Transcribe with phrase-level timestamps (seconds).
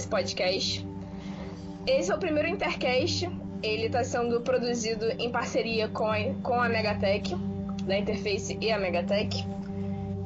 [0.00, 0.86] desse podcast.
[1.86, 3.30] Esse é o primeiro Intercast,
[3.62, 7.34] ele está sendo produzido em parceria com a, com a Megatech,
[7.84, 9.46] da Interface e a Megatech.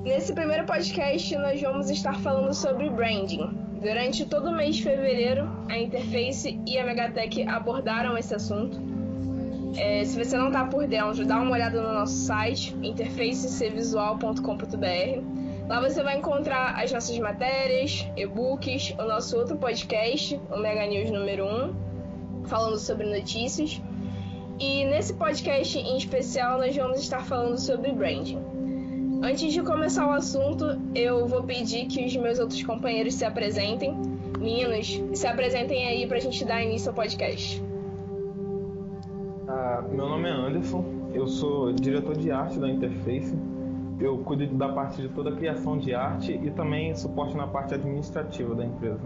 [0.02, 3.50] Nesse primeiro podcast, nós vamos estar falando sobre branding.
[3.80, 8.80] Durante todo o mês de fevereiro, a Interface e a Megatech abordaram esse assunto.
[9.76, 15.43] É, se você não está por dentro, dá uma olhada no nosso site, interfacecvisual.com.br.
[15.68, 21.10] Lá você vai encontrar as nossas matérias, e-books, o nosso outro podcast, o Mega News
[21.10, 23.80] número 1, falando sobre notícias.
[24.60, 28.38] E nesse podcast em especial nós vamos estar falando sobre branding.
[29.22, 33.96] Antes de começar o assunto, eu vou pedir que os meus outros companheiros se apresentem.
[34.38, 37.64] Meninos, se apresentem aí pra gente dar início ao podcast.
[39.48, 43.34] Ah, meu nome é Anderson, eu sou diretor de arte da Interface
[44.00, 47.74] eu cuido da parte de toda a criação de arte e também suporte na parte
[47.74, 49.00] administrativa da empresa.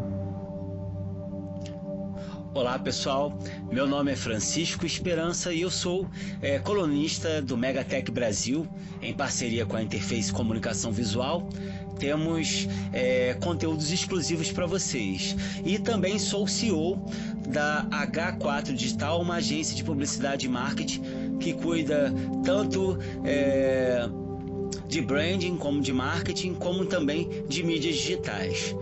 [2.55, 3.33] Olá pessoal,
[3.70, 6.08] meu nome é Francisco Esperança e eu sou
[6.41, 8.67] é, colunista do Megatech Brasil,
[9.03, 11.47] em parceria com a Interface Comunicação Visual.
[12.00, 15.36] Temos é, conteúdos exclusivos para vocês.
[15.64, 16.97] E também sou CEO
[17.48, 22.12] da H4 Digital, uma agência de publicidade e marketing que cuida
[22.45, 22.98] tanto.
[23.25, 24.08] É,
[24.86, 28.74] de branding, como de marketing, como também de mídias digitais.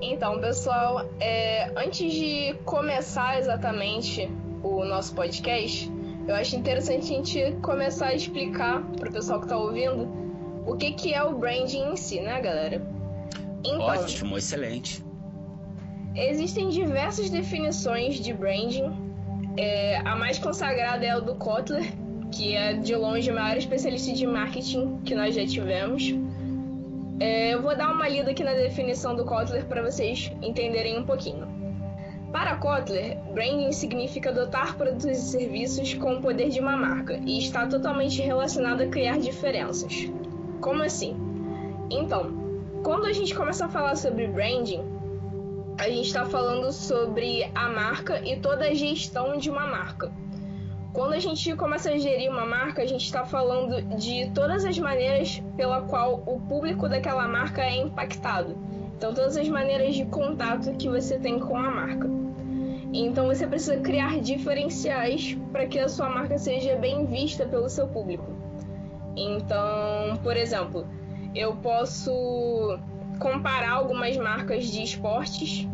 [0.00, 4.30] Então, pessoal, é, antes de começar exatamente
[4.62, 5.90] o nosso podcast,
[6.28, 10.08] eu acho interessante a gente começar a explicar para o pessoal que está ouvindo
[10.66, 12.82] o que, que é o branding em si, né, galera?
[13.64, 15.04] Então, Ótimo, excelente.
[16.14, 18.90] Existem diversas definições de branding.
[19.56, 21.86] É, a mais consagrada é a do Kotler,
[22.30, 26.14] que é de longe o maior especialista de marketing que nós já tivemos.
[27.18, 31.04] É, eu vou dar uma lida aqui na definição do Kotler para vocês entenderem um
[31.04, 31.46] pouquinho.
[32.30, 37.38] Para Kotler, branding significa dotar produtos e serviços com o poder de uma marca e
[37.38, 40.10] está totalmente relacionado a criar diferenças.
[40.60, 41.16] Como assim?
[41.90, 42.46] Então,
[42.82, 44.82] quando a gente começa a falar sobre branding,
[45.78, 50.12] a gente está falando sobre a marca e toda a gestão de uma marca.
[50.96, 54.78] Quando a gente começa a gerir uma marca, a gente está falando de todas as
[54.78, 58.56] maneiras pela qual o público daquela marca é impactado.
[58.96, 62.08] Então, todas as maneiras de contato que você tem com a marca.
[62.94, 67.86] Então, você precisa criar diferenciais para que a sua marca seja bem vista pelo seu
[67.86, 68.24] público.
[69.14, 70.86] Então, por exemplo,
[71.34, 72.78] eu posso
[73.18, 75.68] comparar algumas marcas de esportes,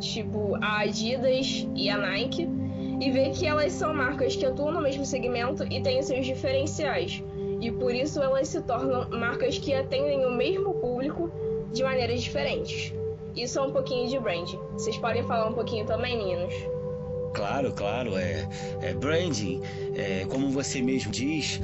[0.00, 2.63] tipo a Adidas e a Nike
[3.00, 7.22] e ver que elas são marcas que atuam no mesmo segmento e têm seus diferenciais.
[7.60, 11.30] E por isso elas se tornam marcas que atendem o mesmo público
[11.72, 12.92] de maneiras diferentes.
[13.36, 14.58] Isso é um pouquinho de branding.
[14.72, 16.54] Vocês podem falar um pouquinho também, meninos?
[17.34, 18.16] Claro, claro.
[18.16, 18.48] É,
[18.80, 19.60] é branding,
[19.96, 21.60] é, como você mesmo diz,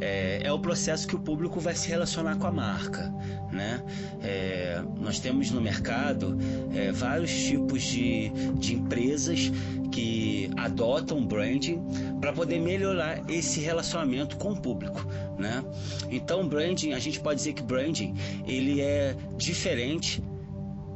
[0.00, 3.12] é, é, o processo que o público vai se relacionar com a marca.
[3.52, 3.82] Né?
[4.22, 6.36] É, nós temos no mercado
[6.74, 9.52] é, vários tipos de, de empresas
[9.92, 11.80] que adotam branding
[12.20, 15.06] para poder melhorar esse relacionamento com o público,
[15.38, 15.62] né?
[16.10, 18.12] Então, branding, a gente pode dizer que branding
[18.44, 20.20] ele é diferente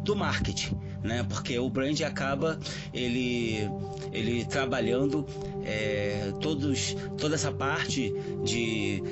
[0.03, 0.77] do marketing,
[1.09, 1.27] né?
[1.29, 2.59] Porque o brand acaba
[2.93, 3.69] ele
[4.13, 5.27] ele trabalhando
[5.65, 8.15] é, todos toda essa parte
[8.45, 9.03] de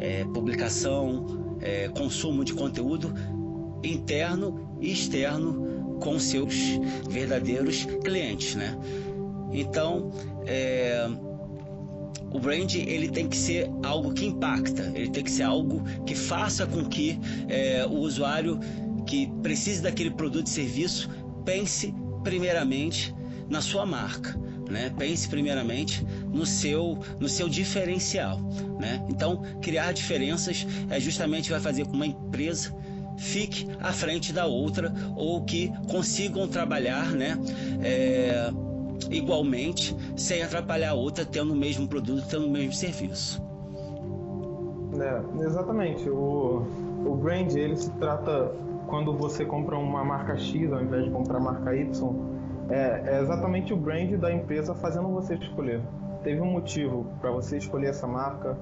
[0.00, 3.14] é, publicação, é, consumo de conteúdo
[3.82, 6.54] interno e externo com seus
[7.08, 8.76] verdadeiros clientes, né?
[9.52, 10.10] Então,
[10.46, 11.08] é,
[12.32, 16.14] o brand ele tem que ser algo que impacta, ele tem que ser algo que
[16.14, 17.18] faça com que
[17.48, 18.58] é, o usuário
[19.06, 21.08] que precise daquele produto e serviço
[21.44, 23.14] pense primeiramente
[23.48, 24.38] na sua marca.
[24.70, 24.90] Né?
[24.96, 28.40] Pense primeiramente no seu, no seu diferencial.
[28.80, 29.04] Né?
[29.08, 32.74] Então, criar diferenças é justamente vai fazer com uma empresa
[33.16, 37.38] fique à frente da outra ou que consigam trabalhar né,
[37.82, 38.50] é,
[39.10, 43.42] igualmente, sem atrapalhar a outra, tendo o mesmo produto, tendo o mesmo serviço.
[45.00, 46.08] É, exatamente.
[46.08, 46.66] O,
[47.04, 48.52] o brand ele se trata
[48.94, 51.90] quando você compra uma marca X ao invés de comprar a marca Y.
[52.70, 55.82] É, é exatamente o brand da empresa fazendo você escolher.
[56.22, 58.56] Teve um motivo para você escolher essa marca,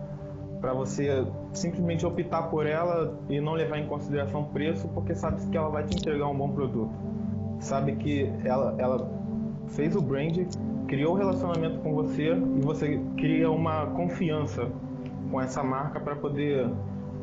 [0.59, 5.47] para você simplesmente optar por ela e não levar em consideração o preço, porque sabe
[5.49, 6.95] que ela vai te entregar um bom produto.
[7.61, 9.11] Sabe que ela, ela
[9.69, 10.35] fez o brand,
[10.89, 14.67] criou o relacionamento com você e você cria uma confiança
[15.31, 16.71] com essa marca para poder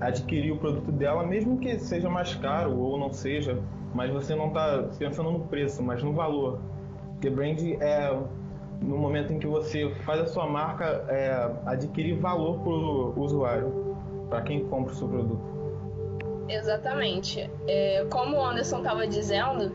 [0.01, 3.60] adquirir o produto dela, mesmo que seja mais caro ou não seja,
[3.94, 6.60] mas você não está pensando no preço, mas no valor.
[7.13, 8.18] Porque brand é
[8.81, 13.98] no momento em que você faz a sua marca é, adquirir valor para o usuário,
[14.30, 15.60] para quem compra o seu produto.
[16.48, 17.50] Exatamente.
[17.68, 19.72] É, como o Anderson estava dizendo,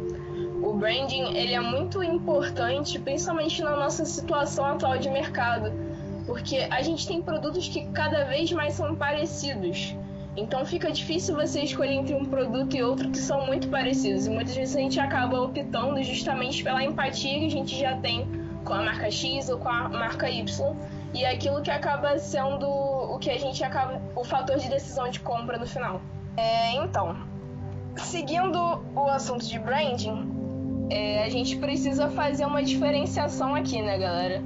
[0.62, 5.70] o branding ele é muito importante, principalmente na nossa situação atual de mercado,
[6.26, 9.94] porque a gente tem produtos que cada vez mais são parecidos.
[10.36, 14.26] Então fica difícil você escolher entre um produto e outro que são muito parecidos.
[14.26, 18.26] E muitas vezes a gente acaba optando justamente pela empatia que a gente já tem
[18.64, 20.76] com a marca X ou com a marca Y.
[21.12, 24.02] E é aquilo que acaba sendo o que a gente acaba.
[24.16, 26.00] o fator de decisão de compra no final.
[26.36, 27.16] É, então,
[27.96, 28.58] seguindo
[28.96, 34.42] o assunto de branding, é, a gente precisa fazer uma diferenciação aqui, né, galera?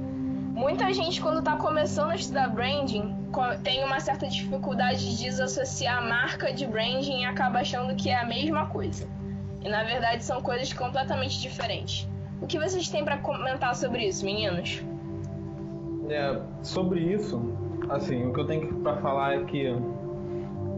[0.59, 3.15] Muita gente, quando está começando a estudar branding,
[3.63, 8.25] tem uma certa dificuldade de desassociar marca de branding e acaba achando que é a
[8.25, 9.07] mesma coisa.
[9.63, 12.09] E na verdade são coisas completamente diferentes.
[12.41, 14.83] O que vocês têm para comentar sobre isso, meninos?
[16.09, 17.41] É, sobre isso,
[17.89, 19.73] assim, o que eu tenho para falar é que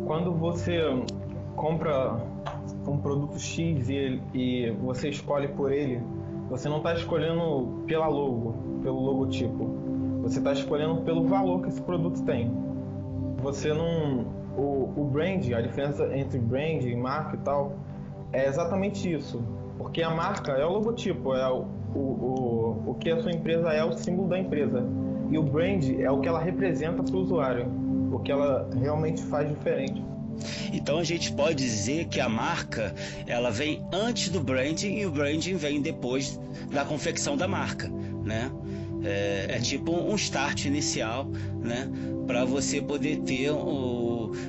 [0.06, 0.80] quando você
[1.56, 2.22] compra
[2.88, 6.04] um produto X e, e você escolhe por ele,
[6.52, 8.54] você não está escolhendo pela logo,
[8.84, 9.74] pelo logotipo.
[10.24, 12.52] Você está escolhendo pelo valor que esse produto tem.
[13.42, 14.26] Você não.
[14.58, 17.78] O, o brand, a diferença entre brand e marca e tal,
[18.34, 19.42] é exatamente isso.
[19.78, 21.66] Porque a marca é o logotipo, é o,
[21.96, 24.86] o, o, o que a sua empresa é, o símbolo da empresa.
[25.30, 27.66] E o brand é o que ela representa para o usuário,
[28.12, 30.04] o que ela realmente faz diferente.
[30.74, 32.94] Então a gente pode dizer que a marca
[33.28, 36.40] ela vem antes do branding e o branding vem depois
[36.72, 37.90] da confecção da marca,
[38.24, 38.52] né?
[39.04, 41.26] É, é tipo um start inicial,
[41.60, 41.90] né?
[42.28, 43.58] Para você poder ter o,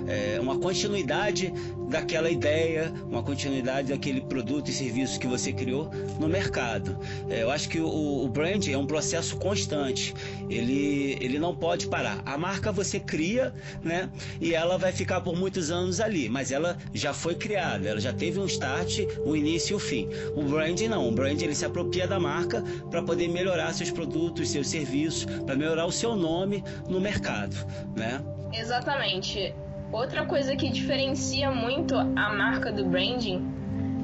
[0.06, 1.52] é, uma continuidade
[1.88, 6.98] daquela ideia, uma continuidade daquele produto e serviço que você criou no mercado.
[7.28, 10.14] É, eu acho que o, o brand é um processo constante.
[10.48, 12.22] Ele, ele não pode parar.
[12.24, 14.10] A marca você cria, né?
[14.40, 18.12] E ela vai ficar por muitos anos ali, mas ela já foi criada, ela já
[18.12, 20.08] teve um start, um início e um fim.
[20.34, 21.08] O brand não.
[21.08, 25.54] O brand ele se apropria da marca para poder melhorar seus produtos, seus serviços, para
[25.54, 27.54] melhorar o seu nome no mercado,
[27.96, 28.22] né?
[28.52, 29.54] Exatamente.
[29.92, 33.46] Outra coisa que diferencia muito a marca do branding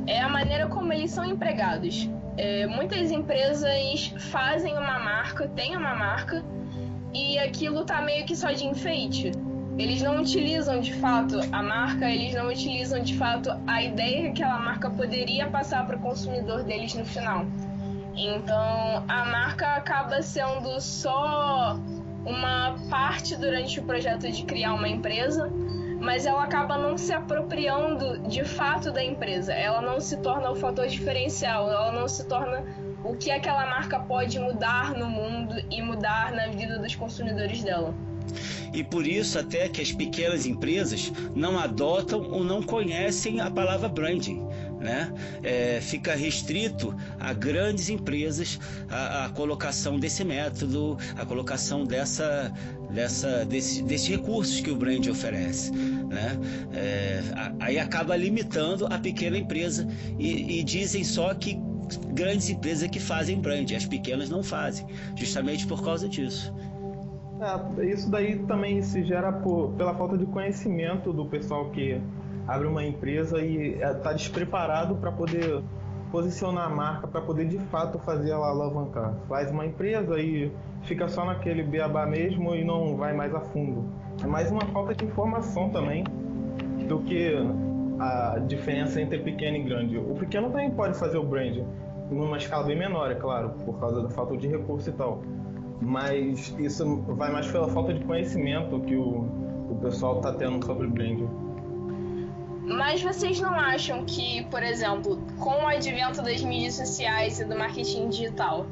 [0.07, 2.09] é a maneira como eles são empregados.
[2.37, 6.45] É, muitas empresas fazem uma marca, têm uma marca,
[7.13, 9.33] e aquilo tá meio que só de enfeite.
[9.79, 14.43] Eles não utilizam de fato a marca, eles não utilizam de fato a ideia que
[14.43, 17.47] aquela marca poderia passar para o consumidor deles no final.
[18.15, 21.79] Então a marca acaba sendo só
[22.27, 25.51] uma parte durante o projeto de criar uma empresa,
[26.01, 29.53] mas ela acaba não se apropriando de fato da empresa.
[29.53, 32.65] Ela não se torna o fator diferencial, ela não se torna
[33.05, 37.95] o que aquela marca pode mudar no mundo e mudar na vida dos consumidores dela.
[38.73, 43.89] E por isso até que as pequenas empresas não adotam ou não conhecem a palavra
[43.89, 44.47] branding.
[44.79, 45.13] Né?
[45.43, 52.53] É, fica restrito a grandes empresas a, a, colocação desse método, a colocação dessa,
[52.91, 55.73] dessa, desse, desses recursos que o brand oferece.
[55.73, 56.39] Né?
[56.73, 57.21] É,
[57.61, 59.87] aí acaba limitando a pequena empresa
[60.19, 61.61] e, e dizem só que
[62.13, 66.55] grandes empresas que fazem brand, as pequenas não fazem, justamente por causa disso.
[67.41, 72.01] É, isso daí também se gera por, pela falta de conhecimento do pessoal que
[72.47, 75.63] abre uma empresa e está é, despreparado para poder
[76.11, 79.15] posicionar a marca, para poder de fato fazer ela alavancar.
[79.29, 83.85] Faz uma empresa e fica só naquele beabá mesmo e não vai mais a fundo.
[84.23, 86.05] É mais uma falta de informação também
[86.89, 87.35] do que
[88.01, 89.99] a diferença entre pequeno e grande.
[89.99, 91.59] O pequeno também pode fazer o brand,
[92.11, 95.23] numa escala bem menor, é claro, por causa da falta de recurso e tal.
[95.81, 99.27] Mas isso vai mais pela falta de conhecimento que o,
[99.71, 101.21] o pessoal está tendo sobre brand.
[102.69, 107.57] Mas vocês não acham que, por exemplo, com o advento das mídias sociais e do
[107.57, 108.67] marketing digital,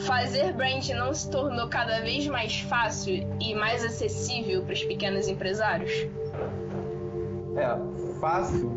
[0.00, 5.28] fazer brand não se tornou cada vez mais fácil e mais acessível para os pequenos
[5.28, 5.90] empresários?
[7.56, 8.70] É, fácil.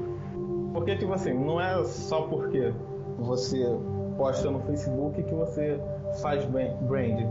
[0.73, 2.73] Porque, tipo assim, não é só porque
[3.17, 3.61] você
[4.17, 5.79] posta no Facebook que você
[6.21, 7.25] faz brand.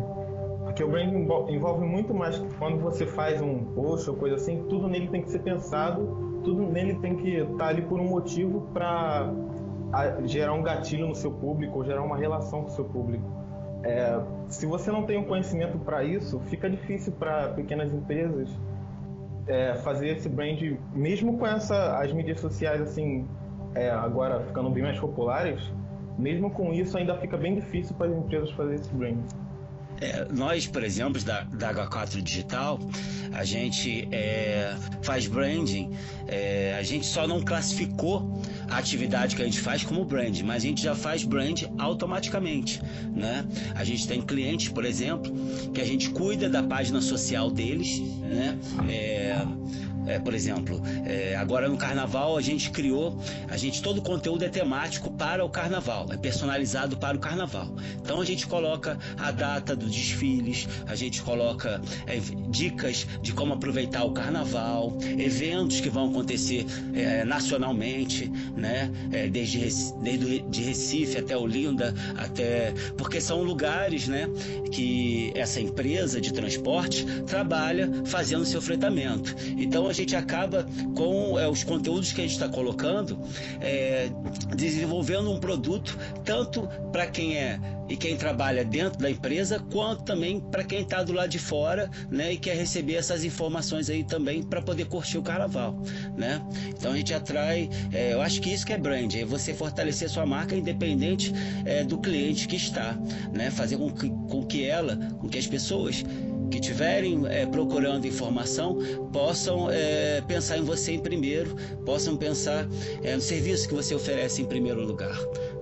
[0.65, 1.13] Porque o brand
[1.49, 5.31] envolve muito mais quando você faz um post ou coisa assim, tudo nele tem que
[5.31, 9.33] ser pensado, tudo nele tem que estar tá ali por um motivo para
[10.25, 13.25] gerar um gatilho no seu público ou gerar uma relação com o seu público.
[13.83, 18.49] É, se você não tem um conhecimento para isso, fica difícil para pequenas empresas
[19.47, 20.59] é, fazer esse brand,
[20.95, 23.27] mesmo com essa, as mídias sociais assim,
[23.75, 25.61] é, agora ficando bem mais populares,
[26.19, 29.19] mesmo com isso ainda fica bem difícil para as empresas fazer esse brand.
[30.01, 32.79] É, nós, por exemplo, da, da H4 Digital,
[33.33, 35.91] a gente é, faz branding,
[36.27, 40.65] é, a gente só não classificou a atividade que a gente faz como brand, mas
[40.65, 42.81] a gente já faz brand automaticamente,
[43.15, 43.45] né?
[43.75, 45.33] A gente tem clientes, por exemplo,
[45.73, 48.59] que a gente cuida da página social deles, né?
[48.89, 49.45] É,
[50.07, 53.19] é, por exemplo, é, agora no carnaval a gente criou,
[53.49, 57.75] a gente todo o conteúdo é temático para o carnaval, é personalizado para o carnaval.
[58.01, 62.19] Então a gente coloca a data dos desfiles, a gente coloca é,
[62.51, 68.91] dicas de como aproveitar o carnaval, eventos que vão acontecer é, nacionalmente, né?
[69.13, 69.61] É, desde,
[70.03, 74.29] desde de Recife até Olinda, até porque são lugares, né?
[74.71, 79.35] Que essa empresa de transporte trabalha fazendo seu fretamento.
[79.57, 83.19] Então a gente acaba com é, os conteúdos que a gente está colocando,
[83.61, 84.11] é,
[84.57, 90.41] desenvolvendo um produto tanto para quem é e quem trabalha dentro da empresa, quanto também
[90.41, 94.43] para quem está do lado de fora, né, e quer receber essas informações aí também
[94.43, 95.79] para poder curtir o carnaval,
[96.17, 96.43] né?
[96.69, 100.09] Então a gente atrai, é, eu acho que isso que é brand, é você fortalecer
[100.09, 101.33] sua marca independente
[101.65, 102.99] é, do cliente que está,
[103.33, 103.51] né?
[103.51, 106.05] Fazer com que, com que ela, com que as pessoas
[106.51, 108.79] que estiverem é, procurando informação
[109.13, 112.67] possam é, pensar em você em primeiro, possam pensar
[113.03, 115.17] é, no serviço que você oferece em primeiro lugar,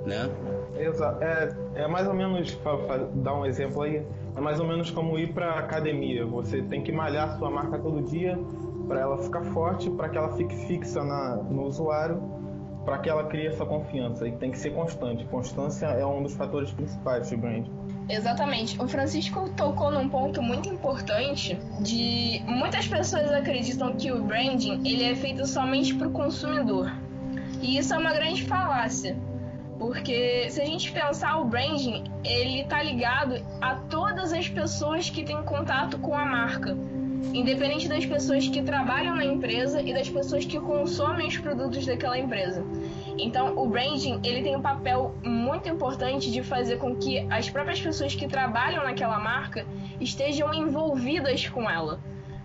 [0.07, 0.31] né?
[0.79, 1.23] Exato.
[1.23, 4.03] É, é mais ou menos, para dar um exemplo aí,
[4.37, 6.25] é mais ou menos como ir para academia.
[6.27, 8.39] Você tem que malhar sua marca todo dia
[8.89, 12.23] para ela ficar forte, para que ela fique fixa na, no usuário,
[12.85, 14.27] para que ela crie essa confiança.
[14.27, 15.25] E tem que ser constante.
[15.27, 17.67] Constância é um dos fatores principais de brand.
[18.09, 18.81] Exatamente.
[18.81, 25.05] O Francisco tocou num ponto muito importante de muitas pessoas acreditam que o branding ele
[25.05, 26.93] é feito somente para o consumidor.
[27.61, 29.17] E isso é uma grande falácia.
[29.79, 35.25] Porque se a gente pensar o branding, ele tá ligado a todas as pessoas que
[35.25, 36.77] têm contato com a marca.
[37.33, 42.19] Independente das pessoas que trabalham na empresa e das pessoas que consomem os produtos daquela
[42.19, 42.65] empresa.
[43.19, 47.81] Então, o branding ele tem um papel muito importante de fazer com que as próprias
[47.81, 49.67] pessoas que trabalham naquela marca
[50.01, 52.01] estejam envolvidas com ela.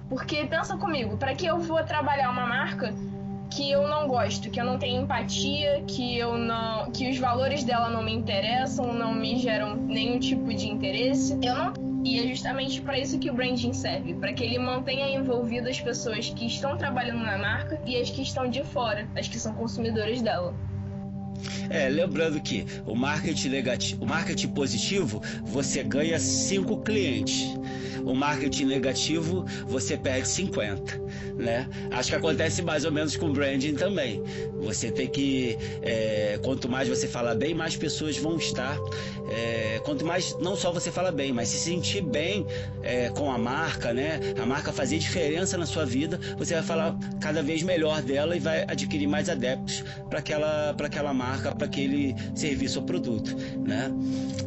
[0.09, 2.93] Porque pensa comigo, para que eu vou trabalhar uma marca
[3.49, 7.63] que eu não gosto, que eu não tenho empatia, que eu não, que os valores
[7.63, 12.27] dela não me interessam, não me geram nenhum tipo de interesse, eu não e é
[12.27, 16.45] justamente para isso que o branding serve, para que ele mantenha envolvido as pessoas que
[16.45, 20.55] estão trabalhando na marca e as que estão de fora, as que são consumidoras dela.
[21.69, 27.53] É, lembrando que o marketing negativo, o marketing positivo, você ganha 5 clientes.
[28.03, 31.01] O marketing negativo, você perde 50,
[31.35, 31.67] né?
[31.91, 34.23] Acho que acontece mais ou menos com branding também.
[34.61, 38.77] Você tem que, é, quanto mais você fala bem, mais pessoas vão estar.
[39.29, 42.45] É, quanto mais, não só você fala bem, mas se sentir bem
[42.81, 44.19] é, com a marca, né?
[44.41, 48.39] A marca fazer diferença na sua vida, você vai falar cada vez melhor dela e
[48.39, 53.91] vai adquirir mais adeptos para aquela, aquela marca marca para aquele serviço ou produto, né?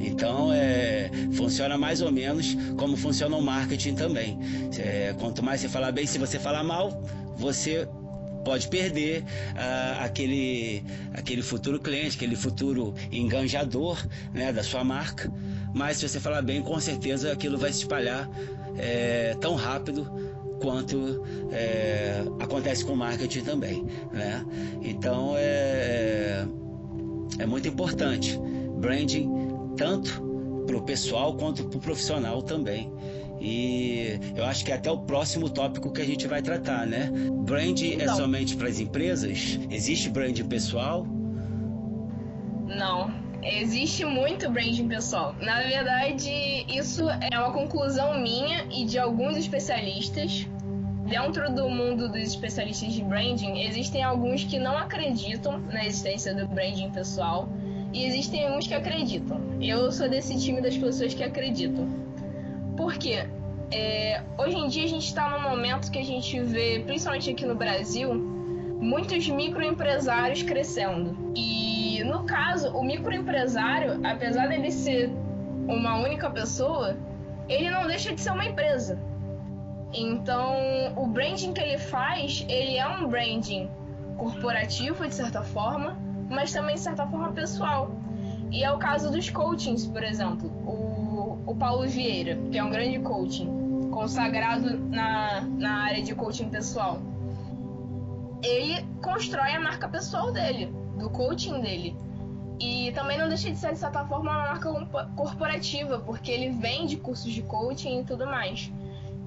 [0.01, 4.39] Então, é, funciona mais ou menos como funciona o marketing também.
[4.79, 7.03] É, quanto mais você falar bem, se você falar mal,
[7.37, 7.89] você
[8.45, 13.99] pode perder uh, aquele, aquele futuro cliente, aquele futuro enganjador
[14.33, 15.31] né, da sua marca.
[15.75, 18.29] Mas se você falar bem, com certeza aquilo vai se espalhar
[18.77, 20.11] é, tão rápido
[20.61, 24.45] quanto é, acontece com o marketing também, né?
[24.83, 26.45] Então é,
[27.39, 28.39] é muito importante.
[28.79, 29.29] Branding,
[29.77, 30.30] tanto
[30.71, 32.93] para o pessoal quanto para o profissional também.
[33.41, 37.11] E eu acho que é até o próximo tópico que a gente vai tratar, né?
[37.45, 39.59] Brand é somente para as empresas?
[39.69, 41.05] Existe branding pessoal?
[42.67, 43.11] Não,
[43.43, 45.35] existe muito branding pessoal.
[45.41, 46.31] Na verdade,
[46.69, 50.47] isso é uma conclusão minha e de alguns especialistas
[51.09, 56.47] dentro do mundo dos especialistas de branding, existem alguns que não acreditam na existência do
[56.47, 57.49] branding pessoal
[57.93, 59.41] e existem alguns que acreditam.
[59.61, 61.89] Eu sou desse time das pessoas que acreditam.
[62.77, 63.27] Por quê?
[63.73, 67.45] É, hoje em dia a gente está num momento que a gente vê, principalmente aqui
[67.47, 68.15] no Brasil,
[68.81, 71.17] muitos microempresários crescendo.
[71.37, 75.11] E no caso, o microempresário, apesar dele ser
[75.69, 76.97] uma única pessoa,
[77.49, 78.99] ele não deixa de ser uma empresa.
[79.93, 80.57] Então,
[80.97, 83.69] o branding que ele faz, ele é um branding
[84.17, 85.99] corporativo, de certa forma,
[86.31, 87.91] mas também, de certa forma, pessoal.
[88.51, 90.49] E é o caso dos coachings, por exemplo.
[90.67, 93.91] O, o Paulo Vieira, que é um grande coaching.
[93.91, 97.01] consagrado na, na área de coaching pessoal,
[98.43, 101.97] ele constrói a marca pessoal dele, do coaching dele.
[102.59, 104.71] E também não deixa de ser, de certa forma, uma marca
[105.17, 108.71] corporativa, porque ele vende cursos de coaching e tudo mais.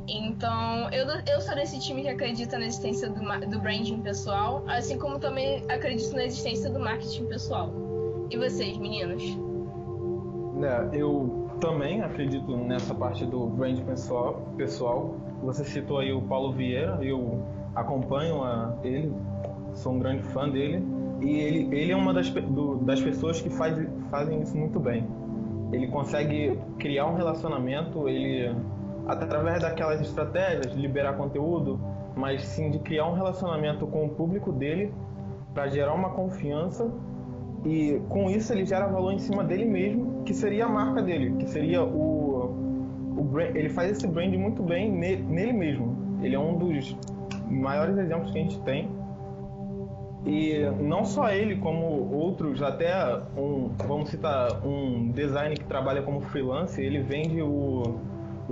[0.08, 4.98] Então, eu, eu sou desse time que acredita na existência do, do branding pessoal, assim
[4.98, 7.72] como também acredito na existência do marketing pessoal.
[8.30, 9.24] E vocês, meninos?
[10.62, 14.42] É, eu também acredito nessa parte do branding pessoal.
[14.58, 15.16] pessoal.
[15.44, 17.42] Você citou aí o Paulo Vieira, eu
[17.74, 19.14] acompanho a ele,
[19.74, 20.86] sou um grande fã dele.
[21.22, 23.78] E ele, ele é uma das, do, das pessoas que faz,
[24.12, 25.08] fazem isso muito bem.
[25.72, 28.54] Ele consegue criar um relacionamento, ele
[29.08, 31.80] através daquelas estratégias de liberar conteúdo,
[32.16, 34.94] mas sim de criar um relacionamento com o público dele
[35.54, 36.90] para gerar uma confiança
[37.66, 41.36] e com isso ele gera valor em cima dele mesmo, que seria a marca dele,
[41.38, 42.54] que seria o,
[43.18, 46.20] o brand, ele faz esse brand muito bem nele, nele mesmo.
[46.22, 46.96] Ele é um dos
[47.50, 48.90] maiores exemplos que a gente tem.
[50.26, 52.94] E não só ele, como outros, até
[53.38, 57.98] um, vamos citar, um designer que trabalha como freelance, ele vende o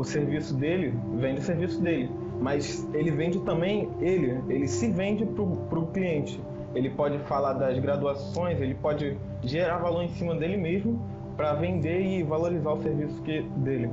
[0.02, 2.10] o serviço dele, vende o serviço dele.
[2.40, 6.42] Mas ele vende também ele, ele se vende para o cliente.
[6.74, 11.00] Ele pode falar das graduações, ele pode gerar valor em cima dele mesmo
[11.38, 13.90] para vender e valorizar o serviço que, dele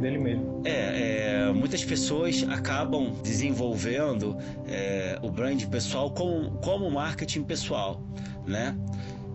[0.00, 0.62] dele mesmo.
[0.64, 8.00] É, é, muitas pessoas acabam desenvolvendo é, o brand pessoal como, como marketing pessoal,
[8.46, 8.76] né?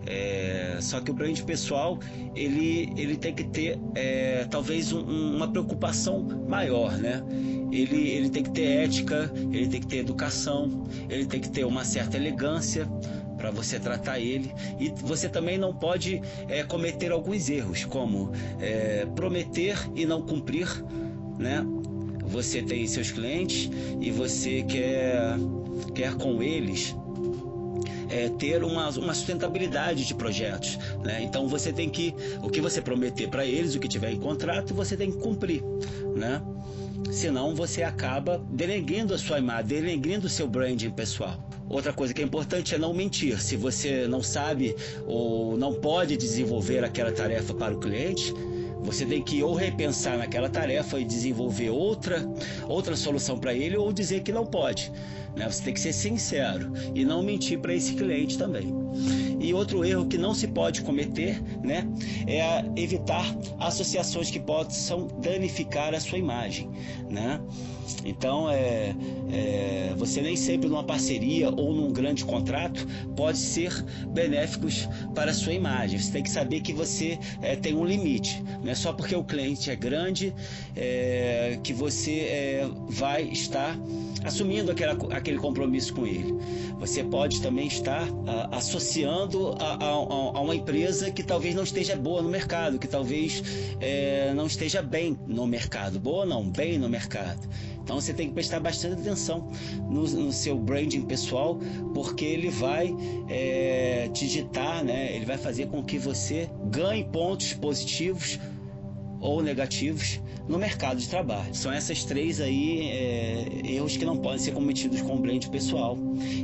[0.06, 1.98] É, só que o brand pessoal
[2.36, 5.02] ele, ele tem que ter é, talvez um,
[5.36, 7.24] uma preocupação maior, né?
[7.72, 11.66] Ele, ele tem que ter ética, ele tem que ter educação, ele tem que ter
[11.66, 12.88] uma certa elegância
[13.38, 19.06] para você tratar ele e você também não pode é, cometer alguns erros como é,
[19.16, 20.68] prometer e não cumprir,
[21.38, 21.66] né?
[22.26, 25.36] Você tem seus clientes e você quer
[25.94, 26.96] quer com eles
[28.14, 30.78] é, ter uma, uma sustentabilidade de projetos.
[31.04, 31.24] Né?
[31.24, 34.74] Então você tem que, o que você prometer para eles, o que tiver em contrato,
[34.74, 35.64] você tem que cumprir.
[36.16, 36.40] Né?
[37.12, 41.50] Senão você acaba denegrindo a sua imagem, denegrindo o seu branding pessoal.
[41.68, 43.42] Outra coisa que é importante é não mentir.
[43.42, 44.76] Se você não sabe
[45.08, 48.34] ou não pode desenvolver aquela tarefa para o cliente,
[48.84, 52.24] você tem que ou repensar naquela tarefa e desenvolver outra,
[52.68, 54.92] outra solução para ele ou dizer que não pode.
[55.36, 55.50] Né?
[55.50, 58.74] Você tem que ser sincero e não mentir para esse cliente também.
[59.40, 61.88] E outro erro que não se pode cometer né,
[62.28, 63.26] é evitar
[63.60, 66.70] associações que possam danificar a sua imagem.
[67.10, 67.42] Né?
[68.06, 68.96] Então, é,
[69.32, 75.34] é, você nem sempre numa parceria ou num grande contrato pode ser benéficos para a
[75.34, 76.00] sua imagem.
[76.00, 78.44] Você tem que saber que você é, tem um limite.
[78.64, 80.34] Não é só porque o cliente é grande
[80.76, 83.78] é, que você é, vai estar
[84.24, 86.36] assumindo aquela, aquele compromisso com ele.
[86.80, 91.96] Você pode também estar a, associando a, a, a, uma empresa que talvez não esteja
[91.96, 93.42] boa no mercado, que talvez
[93.80, 96.00] é, não esteja bem no mercado.
[96.00, 97.48] Boa não, bem no mercado.
[97.82, 99.50] Então você tem que prestar bastante atenção
[99.90, 101.58] no, no seu branding pessoal,
[101.94, 102.96] porque ele vai
[103.30, 105.14] é, digitar, né?
[105.16, 108.40] ele vai fazer com que você ganhe pontos positivos
[109.24, 111.56] ou negativos no mercado de trabalho.
[111.56, 115.98] São essas três aí é, erros que não podem ser cometidos com o brand pessoal.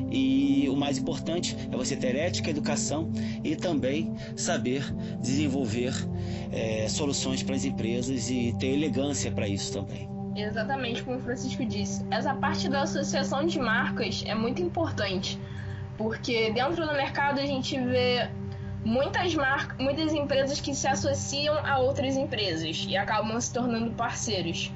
[0.09, 3.11] E o mais importante é você ter ética, educação
[3.43, 4.83] e também saber
[5.19, 5.93] desenvolver
[6.51, 10.09] é, soluções para as empresas e ter elegância para isso também.
[10.35, 12.05] Exatamente como o Francisco disse.
[12.09, 15.37] Essa parte da associação de marcas é muito importante,
[15.97, 18.29] porque dentro do mercado a gente vê
[18.83, 24.71] muitas marcas, muitas empresas que se associam a outras empresas e acabam se tornando parceiros.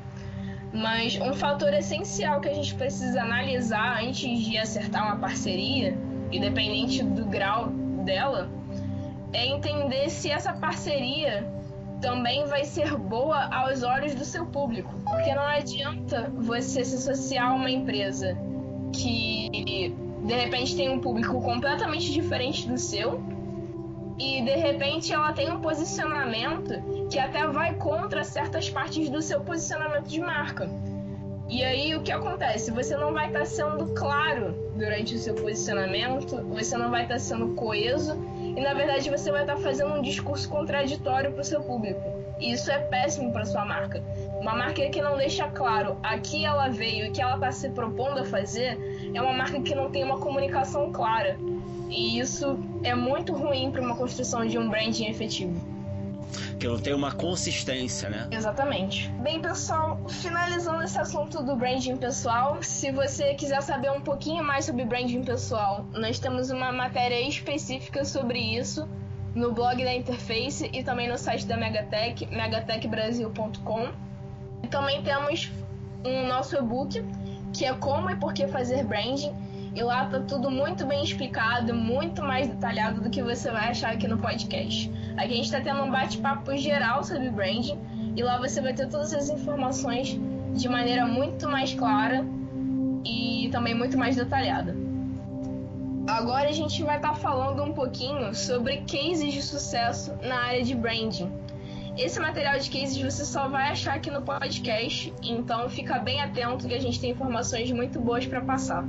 [0.74, 5.96] Mas um fator essencial que a gente precisa analisar antes de acertar uma parceria,
[6.32, 7.70] independente do grau
[8.04, 8.50] dela,
[9.32, 11.48] é entender se essa parceria
[12.02, 14.94] também vai ser boa aos olhos do seu público.
[15.06, 18.36] Porque não adianta você se associar a uma empresa
[18.92, 23.33] que de repente tem um público completamente diferente do seu
[24.18, 26.74] e de repente ela tem um posicionamento
[27.10, 30.70] que até vai contra certas partes do seu posicionamento de marca.
[31.50, 32.72] E aí o que acontece?
[32.72, 37.54] Você não vai estar sendo claro durante o seu posicionamento, você não vai estar sendo
[37.54, 42.02] coeso e na verdade você vai estar fazendo um discurso contraditório para o seu público.
[42.40, 44.02] E isso é péssimo para sua marca.
[44.40, 47.52] Uma marca que não deixa claro a que ela veio e o que ela está
[47.52, 48.78] se propondo a fazer
[49.14, 51.38] é uma marca que não tem uma comunicação clara.
[51.94, 55.54] E isso é muito ruim para uma construção de um branding efetivo.
[56.60, 58.28] que não tem uma consistência, né?
[58.32, 59.10] Exatamente.
[59.22, 64.66] Bem, pessoal, finalizando esse assunto do branding pessoal, se você quiser saber um pouquinho mais
[64.66, 68.90] sobre branding pessoal, nós temos uma matéria específica sobre isso
[69.36, 73.92] no blog da Interface e também no site da Megatech, megatechbrasil.com.
[74.64, 75.52] E também temos
[76.04, 77.04] um nosso e-book
[77.54, 79.32] que é como e por que fazer branding
[79.76, 83.92] e lá tá tudo muito bem explicado, muito mais detalhado do que você vai achar
[83.94, 84.92] aqui no podcast.
[85.18, 87.80] Aqui a gente está tendo um bate-papo geral sobre branding
[88.16, 90.20] e lá você vai ter todas as informações
[90.54, 92.24] de maneira muito mais clara
[93.04, 94.76] e também muito mais detalhada.
[96.08, 100.64] Agora a gente vai estar tá falando um pouquinho sobre cases de sucesso na área
[100.64, 101.32] de branding.
[101.98, 106.68] Esse material de cases você só vai achar aqui no podcast, então fica bem atento
[106.68, 108.84] que a gente tem informações muito boas para passar.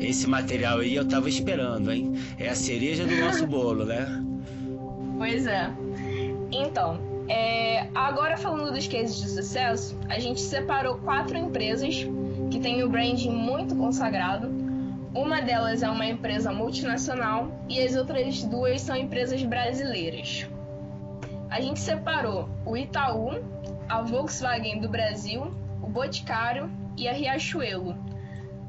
[0.00, 2.12] Esse material aí eu tava esperando, hein?
[2.38, 4.04] É a cereja do nosso bolo, né?
[5.16, 5.70] Pois é.
[6.50, 12.04] Então, é, agora falando dos cases de sucesso, a gente separou quatro empresas
[12.50, 14.50] que têm o branding muito consagrado.
[15.14, 20.48] Uma delas é uma empresa multinacional e as outras duas são empresas brasileiras
[21.50, 23.30] a gente separou o Itaú,
[23.88, 25.50] a Volkswagen do Brasil,
[25.82, 27.96] o Boticário e a Riachuelo.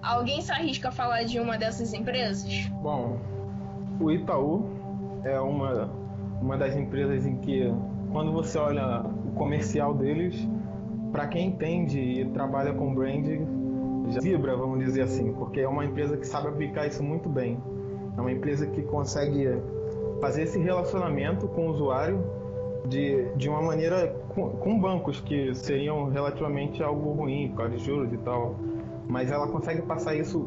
[0.01, 2.67] Alguém se arrisca a falar de uma dessas empresas?
[2.81, 3.19] Bom,
[3.99, 4.67] o Itaú
[5.23, 5.91] é uma,
[6.41, 7.71] uma das empresas em que,
[8.11, 10.35] quando você olha o comercial deles,
[11.11, 13.45] para quem entende e trabalha com branding,
[14.09, 17.61] já vibra, vamos dizer assim, porque é uma empresa que sabe aplicar isso muito bem.
[18.17, 19.45] É uma empresa que consegue
[20.19, 22.40] fazer esse relacionamento com o usuário
[22.85, 27.83] de, de uma maneira com, com, bancos que seriam relativamente algo ruim por causa de
[27.83, 28.55] juros e tal.
[29.07, 30.45] Mas ela consegue passar isso,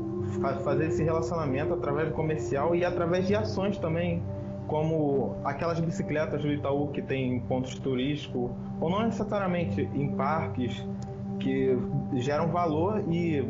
[0.63, 4.23] fazer esse relacionamento através do comercial e através de ações também,
[4.67, 10.85] como aquelas bicicletas do Itaú que tem pontos turísticos, ou não necessariamente em parques,
[11.41, 11.77] que
[12.15, 13.43] geram valor e,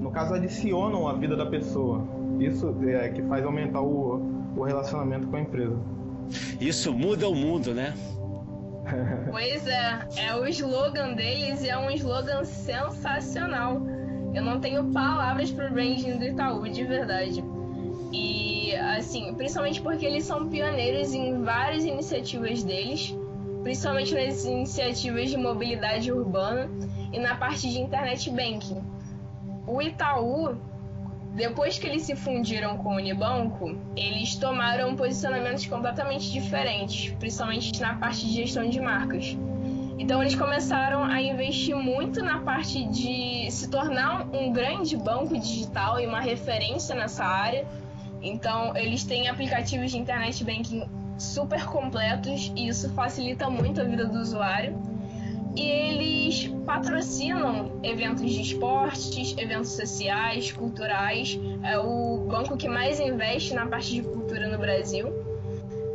[0.00, 2.02] no caso, adicionam a vida da pessoa.
[2.40, 4.22] Isso é que faz aumentar o,
[4.56, 5.76] o relacionamento com a empresa.
[6.60, 7.94] Isso muda o mundo, né?
[9.30, 13.80] Pois é, é o slogan deles e é um slogan sensacional.
[14.34, 17.42] Eu não tenho palavras pro branding do Itaú, de verdade.
[18.12, 23.14] E assim, principalmente porque eles são pioneiros em várias iniciativas deles,
[23.62, 26.68] principalmente nas iniciativas de mobilidade urbana
[27.12, 28.82] e na parte de internet banking.
[29.66, 30.56] O Itaú
[31.36, 37.94] depois que eles se fundiram com o Unibanco, eles tomaram posicionamentos completamente diferentes, principalmente na
[37.94, 39.36] parte de gestão de marcas.
[39.98, 46.00] Então eles começaram a investir muito na parte de se tornar um grande banco digital
[46.00, 47.66] e uma referência nessa área.
[48.22, 54.06] Então eles têm aplicativos de internet banking super completos e isso facilita muito a vida
[54.06, 54.95] do usuário
[55.56, 61.40] e eles patrocinam eventos de esportes, eventos sociais, culturais.
[61.64, 65.08] É o banco que mais investe na parte de cultura no Brasil.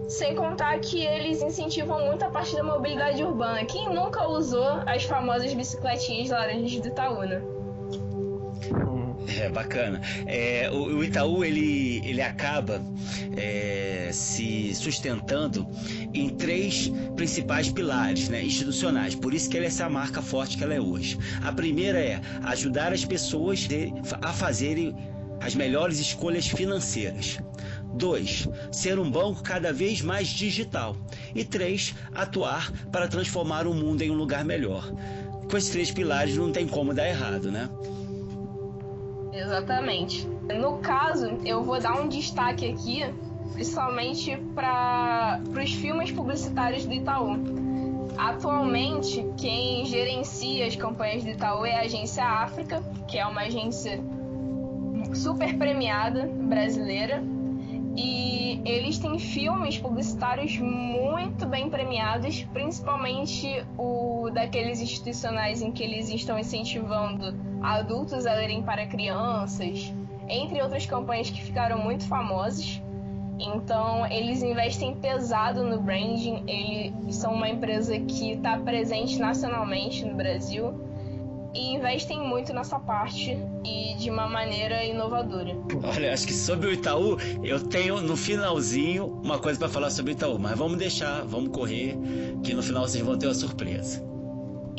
[0.07, 3.63] Sem contar que eles incentivam muito a parte da mobilidade urbana.
[3.63, 7.41] Quem nunca usou as famosas bicicletinhas laranjas do Itaúna?
[9.27, 10.01] É bacana.
[10.25, 12.81] É, o, o, Itaú ele, ele acaba
[13.37, 15.67] é, se sustentando
[16.13, 19.15] em três principais pilares né, institucionais.
[19.15, 21.17] Por isso que ela é essa marca forte que ela é hoje.
[21.43, 23.67] A primeira é ajudar as pessoas
[24.21, 24.95] a fazerem
[25.39, 27.39] as melhores escolhas financeiras.
[27.93, 30.95] Dois, ser um banco cada vez mais digital.
[31.35, 34.91] E três, atuar para transformar o mundo em um lugar melhor.
[35.49, 37.69] Com esses três pilares não tem como dar errado, né?
[39.51, 40.25] Exatamente.
[40.57, 43.03] No caso, eu vou dar um destaque aqui,
[43.51, 47.35] principalmente para os filmes publicitários do Itaú.
[48.17, 54.01] Atualmente, quem gerencia as campanhas do Itaú é a Agência África, que é uma agência
[55.13, 57.21] super premiada brasileira.
[57.97, 66.09] E eles têm filmes publicitários muito bem premiados, principalmente o daqueles institucionais em que eles
[66.09, 69.93] estão incentivando adultos a lerem para crianças,
[70.27, 72.81] entre outras campanhas que ficaram muito famosas.
[73.39, 80.15] Então, eles investem pesado no branding, eles são uma empresa que está presente nacionalmente no
[80.15, 80.79] Brasil
[81.53, 85.55] e investem muito nessa parte e de uma maneira inovadora.
[85.83, 90.11] Olha, acho que sobre o Itaú, eu tenho no finalzinho uma coisa para falar sobre
[90.11, 91.97] o Itaú, mas vamos deixar, vamos correr,
[92.43, 94.10] que no final vocês vão ter uma surpresa.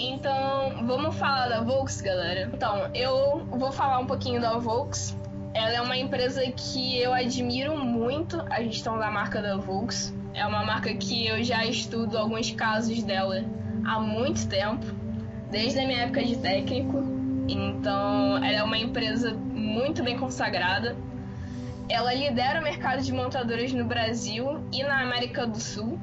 [0.05, 2.51] Então, vamos falar da Volks, galera.
[2.53, 5.17] Então, eu vou falar um pouquinho da Volks.
[5.55, 10.13] Ela é uma empresa que eu admiro muito a gestão da marca da Volks.
[10.35, 13.45] é uma marca que eu já estudo alguns casos dela
[13.85, 14.87] há muito tempo,
[15.53, 17.05] desde a minha época de técnico.
[17.49, 20.97] Então, ela é uma empresa muito bem consagrada.
[21.89, 25.97] Ela lidera o mercado de montadoras no Brasil e na América do Sul.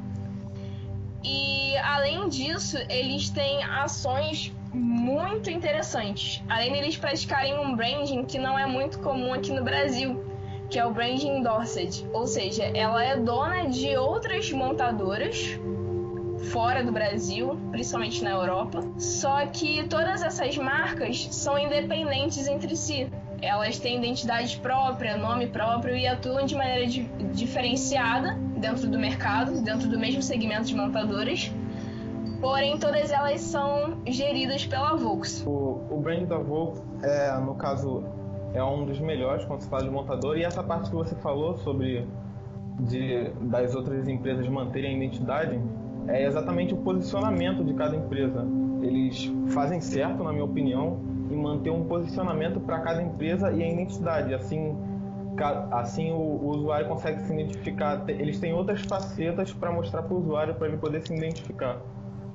[1.24, 6.44] E além disso, eles têm ações muito interessantes.
[6.48, 10.24] Além de eles praticarem um branding que não é muito comum aqui no Brasil,
[10.70, 15.60] que é o branding endorsed, ou seja, ela é dona de outras montadoras
[16.52, 18.82] fora do Brasil, principalmente na Europa.
[18.98, 23.10] Só que todas essas marcas são independentes entre si.
[23.42, 29.62] Elas têm identidade própria, nome próprio e atuam de maneira di diferenciada dentro do mercado,
[29.62, 31.52] dentro do mesmo segmento de montadoras.
[32.42, 35.44] Porém, todas elas são geridas pela Volks.
[35.46, 38.04] O, o brand da Volks, é, no caso,
[38.54, 40.38] é um dos melhores quando se fala de montador.
[40.38, 42.08] E essa parte que você falou sobre
[42.80, 45.60] de, das outras empresas manterem a identidade
[46.08, 48.46] é exatamente o posicionamento de cada empresa.
[48.82, 50.98] Eles fazem certo, na minha opinião,
[51.30, 54.34] em manter um posicionamento para cada empresa e a identidade.
[54.34, 54.76] Assim,
[55.72, 58.04] assim o, o, usuário consegue se identificar.
[58.08, 61.80] Eles têm outras facetas para mostrar para o usuário para ele poder se identificar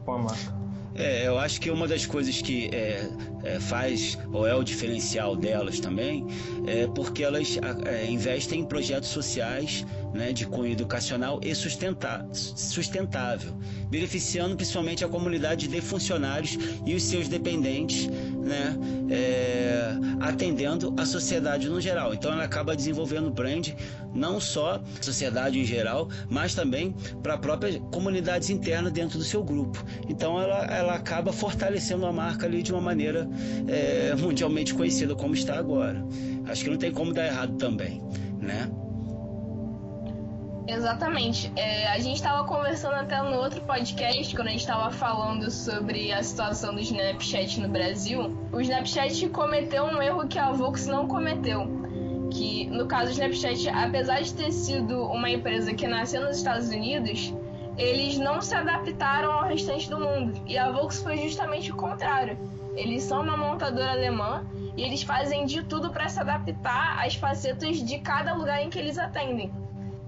[0.04, 0.64] com a marca.
[0.96, 3.08] É, eu acho que uma das coisas que é,
[3.42, 6.24] é, faz, ou é o diferencial delas também,
[6.68, 13.52] é porque elas é, investem em projetos sociais né, de cunho educacional e sustentável,
[13.90, 18.76] beneficiando principalmente a comunidade de funcionários e os seus dependentes, né,
[19.10, 22.14] é, atendendo a sociedade no geral.
[22.14, 23.70] Então ela acaba desenvolvendo brand
[24.14, 29.24] não só a sociedade em geral, mas também para a própria comunidade interna dentro do
[29.24, 29.84] seu grupo.
[30.08, 33.28] Então ela, ela acaba fortalecendo a marca ali de uma maneira
[33.66, 36.04] é, mundialmente conhecida como está agora.
[36.46, 38.00] Acho que não tem como dar errado também,
[38.40, 38.70] né?
[40.66, 41.52] Exatamente.
[41.56, 46.10] É, a gente estava conversando até no outro podcast, quando a gente estava falando sobre
[46.10, 48.34] a situação do Snapchat no Brasil.
[48.50, 51.68] O Snapchat cometeu um erro que a Vox não cometeu.
[52.30, 56.68] Que, no caso do Snapchat, apesar de ter sido uma empresa que nasceu nos Estados
[56.70, 57.34] Unidos,
[57.76, 60.40] eles não se adaptaram ao restante do mundo.
[60.46, 62.38] E a Vox foi justamente o contrário.
[62.74, 64.44] Eles são uma montadora alemã
[64.76, 68.78] e eles fazem de tudo para se adaptar às facetas de cada lugar em que
[68.78, 69.52] eles atendem.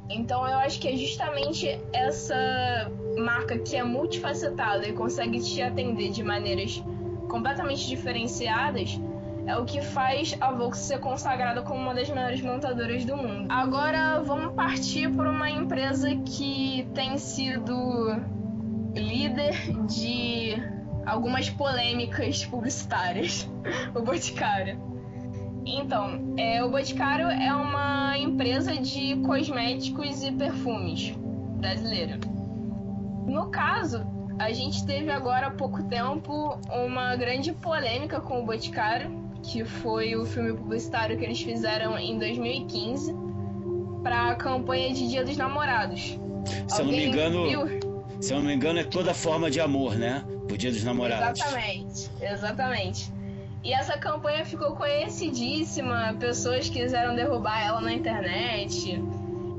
[0.09, 6.11] Então eu acho que é justamente essa marca que é multifacetada e consegue te atender
[6.11, 6.83] de maneiras
[7.29, 9.01] completamente diferenciadas
[9.47, 13.47] é o que faz a Volks ser consagrada como uma das maiores montadoras do mundo.
[13.49, 18.21] Agora vamos partir para uma empresa que tem sido
[18.93, 19.55] líder
[19.87, 20.57] de
[21.07, 23.49] algumas polêmicas publicitárias,
[23.95, 24.96] o Boticário.
[25.67, 31.13] Então, é, o Boticário é uma empresa de cosméticos e perfumes
[31.59, 32.21] brasileira.
[33.27, 34.07] No caso,
[34.39, 39.11] a gente teve agora há pouco tempo uma grande polêmica com o Boticário,
[39.43, 43.15] que foi o filme publicitário que eles fizeram em 2015
[44.05, 46.17] para a campanha de Dia dos Namorados.
[46.69, 47.67] Se eu não me engano, viu?
[48.21, 50.25] se eu não me engano é toda forma de amor, né?
[50.49, 51.41] O Dia dos Namorados.
[51.41, 53.16] Exatamente, exatamente.
[53.67, 59.03] E essa campanha ficou conhecidíssima, pessoas quiseram derrubar ela na internet.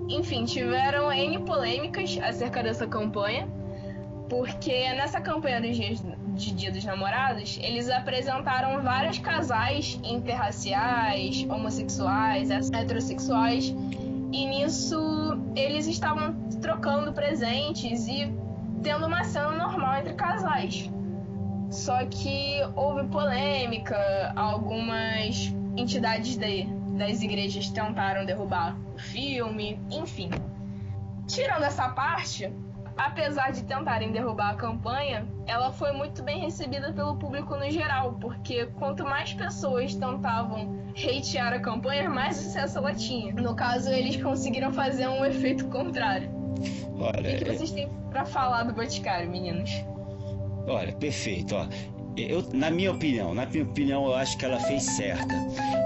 [0.07, 3.45] Enfim, tiveram N polêmicas acerca dessa campanha,
[4.29, 6.01] porque nessa campanha dos dias,
[6.35, 13.75] de Dia dos Namorados, eles apresentaram vários casais interraciais, homossexuais, heterossexuais,
[14.31, 18.33] e nisso eles estavam trocando presentes e
[18.81, 20.89] tendo uma cena normal entre casais.
[21.69, 26.65] Só que houve polêmica, algumas entidades de,
[26.97, 30.29] das igrejas tentaram derrubar o filme, enfim.
[31.27, 32.51] Tirando essa parte,
[32.95, 38.13] apesar de tentarem derrubar a campanha, ela foi muito bem recebida pelo público no geral,
[38.13, 43.33] porque quanto mais pessoas tentavam hatear a campanha, mais sucesso ela tinha.
[43.33, 46.31] No caso, eles conseguiram fazer um efeito contrário.
[46.97, 49.85] Olha, o que vocês têm para falar do Boticário, meninos?
[50.67, 51.55] Olha, perfeito.
[51.55, 51.67] Ó.
[52.17, 55.35] Eu, na minha opinião, na minha opinião, eu acho que ela fez certa.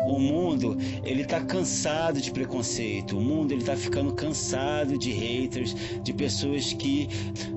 [0.07, 3.17] O mundo, ele tá cansado de preconceito.
[3.17, 7.09] O mundo, ele tá ficando cansado de haters, de pessoas que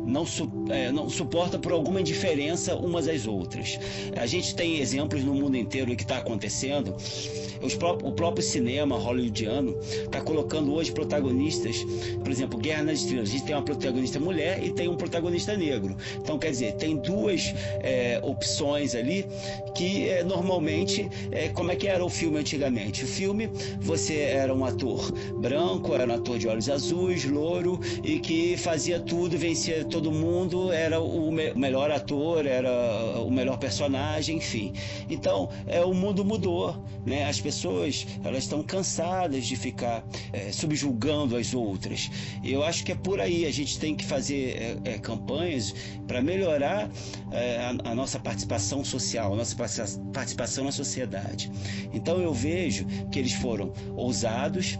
[0.04, 3.78] não suportam é, não suporta por alguma indiferença umas às outras.
[4.16, 6.94] A gente tem exemplos no mundo inteiro que está acontecendo.
[7.78, 11.76] Pró o próprio cinema hollywoodiano está colocando hoje protagonistas,
[12.22, 13.30] por exemplo, Guerra nas Estrelas.
[13.30, 15.96] A gente tem uma protagonista mulher e tem um protagonista negro.
[16.16, 19.26] Então, quer dizer, tem duas é, opções ali
[19.74, 23.04] que é, normalmente, é, como é que era o filme antigamente?
[23.04, 23.48] O filme,
[23.80, 29.00] você era um ator branco, era um ator de olhos azuis, louro e que fazia
[29.00, 32.70] tudo, vencia todo mundo, era o me melhor ator, era
[33.20, 34.72] o melhor personagem, enfim.
[35.08, 37.24] Então, é, o mundo mudou, né?
[37.28, 42.10] As pessoas, elas estão cansadas de ficar é, subjulgando as outras.
[42.42, 45.74] Eu acho que é por aí, a gente tem que fazer é, é campanhas
[46.06, 46.90] para melhorar
[47.30, 49.56] é, a, a nossa participação social, a nossa
[50.12, 51.50] participação na sociedade.
[51.92, 54.78] Então, eu vejo que eles foram ousados,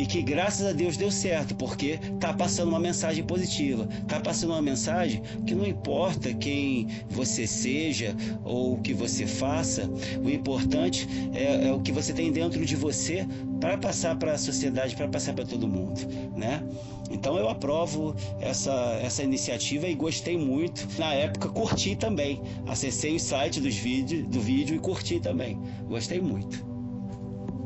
[0.00, 4.52] e que graças a Deus deu certo, porque tá passando uma mensagem positiva, tá passando
[4.52, 9.90] uma mensagem que não importa quem você seja ou o que você faça,
[10.24, 13.28] o importante é, é o que você tem dentro de você
[13.60, 16.00] para passar para a sociedade, para passar para todo mundo,
[16.34, 16.62] né?
[17.10, 20.88] Então eu aprovo essa, essa iniciativa e gostei muito.
[20.98, 25.60] Na época curti também, acessei o site dos vídeos, do vídeo e curti também.
[25.88, 26.69] Gostei muito.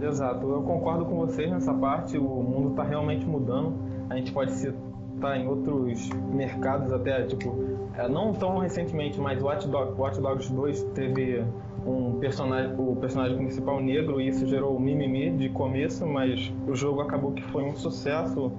[0.01, 2.19] Exato, eu concordo com vocês nessa parte.
[2.19, 3.75] O mundo está realmente mudando.
[4.11, 7.55] A gente pode citar em outros mercados até, tipo,
[7.97, 11.45] é, não tão recentemente, mas Watch, Dog, Watch Dogs 2 teve
[11.87, 17.01] um personagem, o personagem principal negro e isso gerou mimimi de começo, mas o jogo
[17.01, 18.51] acabou que foi um sucesso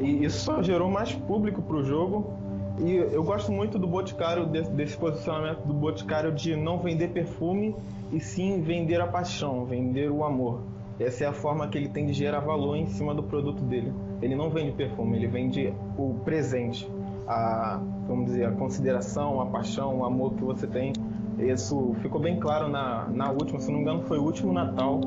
[0.00, 2.34] e isso só gerou mais público para o jogo.
[2.78, 7.74] E eu gosto muito do Boticário, desse, desse posicionamento do Boticário de não vender perfume
[8.12, 10.60] e sim vender a paixão, vender o amor.
[10.98, 13.92] Essa é a forma que ele tem de gerar valor em cima do produto dele.
[14.20, 16.90] Ele não vende perfume, ele vende o presente,
[17.26, 20.92] a, vamos dizer, a consideração, a paixão, o amor que você tem.
[21.38, 25.00] Isso ficou bem claro na, na última, se não me engano, foi o último Natal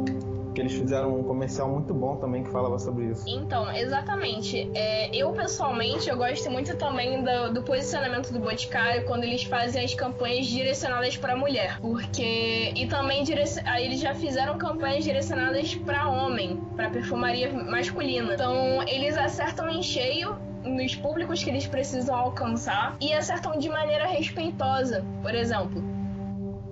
[0.54, 3.24] que eles fizeram um comercial muito bom também que falava sobre isso.
[3.28, 4.70] Então, exatamente.
[4.74, 9.84] É, eu pessoalmente eu gosto muito também do, do, posicionamento do Boticário quando eles fazem
[9.84, 13.50] as campanhas direcionadas para mulher, porque e também direc...
[13.80, 18.34] eles já fizeram campanhas direcionadas para homem, para perfumaria masculina.
[18.34, 24.06] Então, eles acertam em cheio nos públicos que eles precisam alcançar e acertam de maneira
[24.06, 25.06] respeitosa.
[25.22, 25.82] Por exemplo,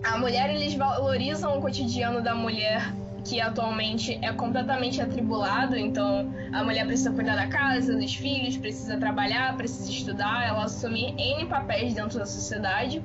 [0.04, 2.94] a mulher eles valorizam o cotidiano da mulher
[3.28, 8.98] que atualmente é completamente atribulado, então a mulher precisa cuidar da casa, dos filhos, precisa
[8.98, 13.04] trabalhar, precisa estudar, ela assume N papéis dentro da sociedade.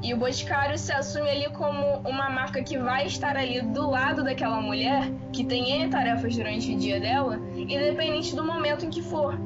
[0.00, 4.22] E o Boticário se assume ali como uma marca que vai estar ali do lado
[4.22, 9.02] daquela mulher, que tem N tarefas durante o dia dela, independente do momento em que
[9.02, 9.36] for.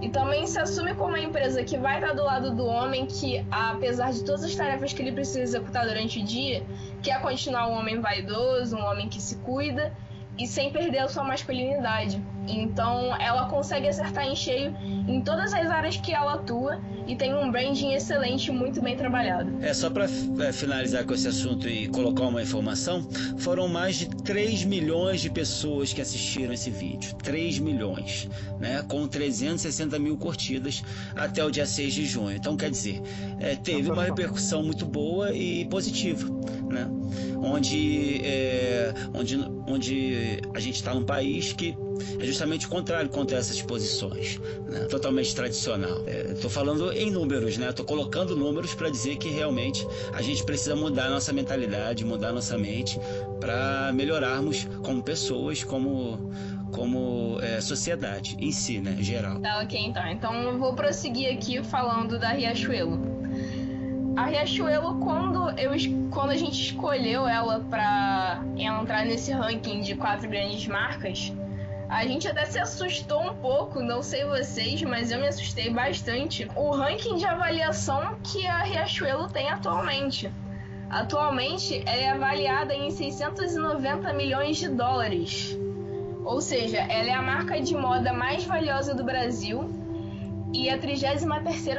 [0.00, 3.44] E também se assume como uma empresa que vai estar do lado do homem que,
[3.50, 6.64] apesar de todas as tarefas que ele precisa executar durante o dia,
[7.02, 9.92] quer continuar um homem vaidoso, um homem que se cuida
[10.38, 12.22] e sem perder a sua masculinidade.
[12.48, 14.74] Então ela consegue acertar em cheio
[15.06, 19.50] em todas as áreas que ela atua e tem um branding excelente, muito bem trabalhado.
[19.62, 23.08] É, só para é, finalizar com esse assunto e colocar uma informação,
[23.38, 27.14] foram mais de 3 milhões de pessoas que assistiram esse vídeo.
[27.16, 28.28] 3 milhões,
[28.60, 28.84] né?
[28.86, 30.82] Com 360 mil curtidas
[31.16, 32.36] até o dia 6 de junho.
[32.36, 33.00] Então, quer dizer,
[33.40, 36.28] é, teve uma repercussão muito boa e positiva,
[36.68, 36.86] né?
[37.36, 41.74] Onde, é, onde, onde a gente está num país que
[42.18, 44.80] é justamente o contrário contra essas posições, né?
[44.86, 46.04] totalmente tradicional.
[46.06, 47.70] Estou é, falando em números, né?
[47.70, 52.56] Estou colocando números para dizer que realmente a gente precisa mudar nossa mentalidade, mudar nossa
[52.56, 52.98] mente
[53.40, 56.30] para melhorarmos como pessoas, como
[56.70, 59.40] como é, sociedade em si, né, geral.
[59.40, 60.06] Tá, ok, então.
[60.08, 63.18] Então eu vou prosseguir aqui falando da Riachuelo.
[64.16, 65.70] A Riachuelo, quando, eu,
[66.10, 71.32] quando a gente escolheu ela para entrar nesse ranking de quatro grandes marcas,
[71.88, 76.46] a gente até se assustou um pouco, não sei vocês, mas eu me assustei bastante.
[76.54, 80.30] O ranking de avaliação que a Riachuelo tem atualmente.
[80.90, 85.58] Atualmente, é avaliada em 690 milhões de dólares.
[86.24, 89.68] Ou seja, ela é a marca de moda mais valiosa do Brasil
[90.52, 91.24] e a 33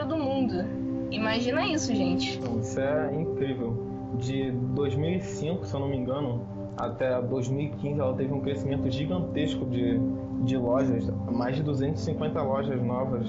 [0.08, 0.66] do mundo.
[1.12, 2.40] Imagina isso, gente.
[2.60, 3.88] Isso é incrível.
[4.18, 6.48] De 2005, se eu não me engano,
[6.80, 10.00] até 2015 ela teve um crescimento gigantesco de,
[10.44, 13.28] de lojas, mais de 250 lojas novas,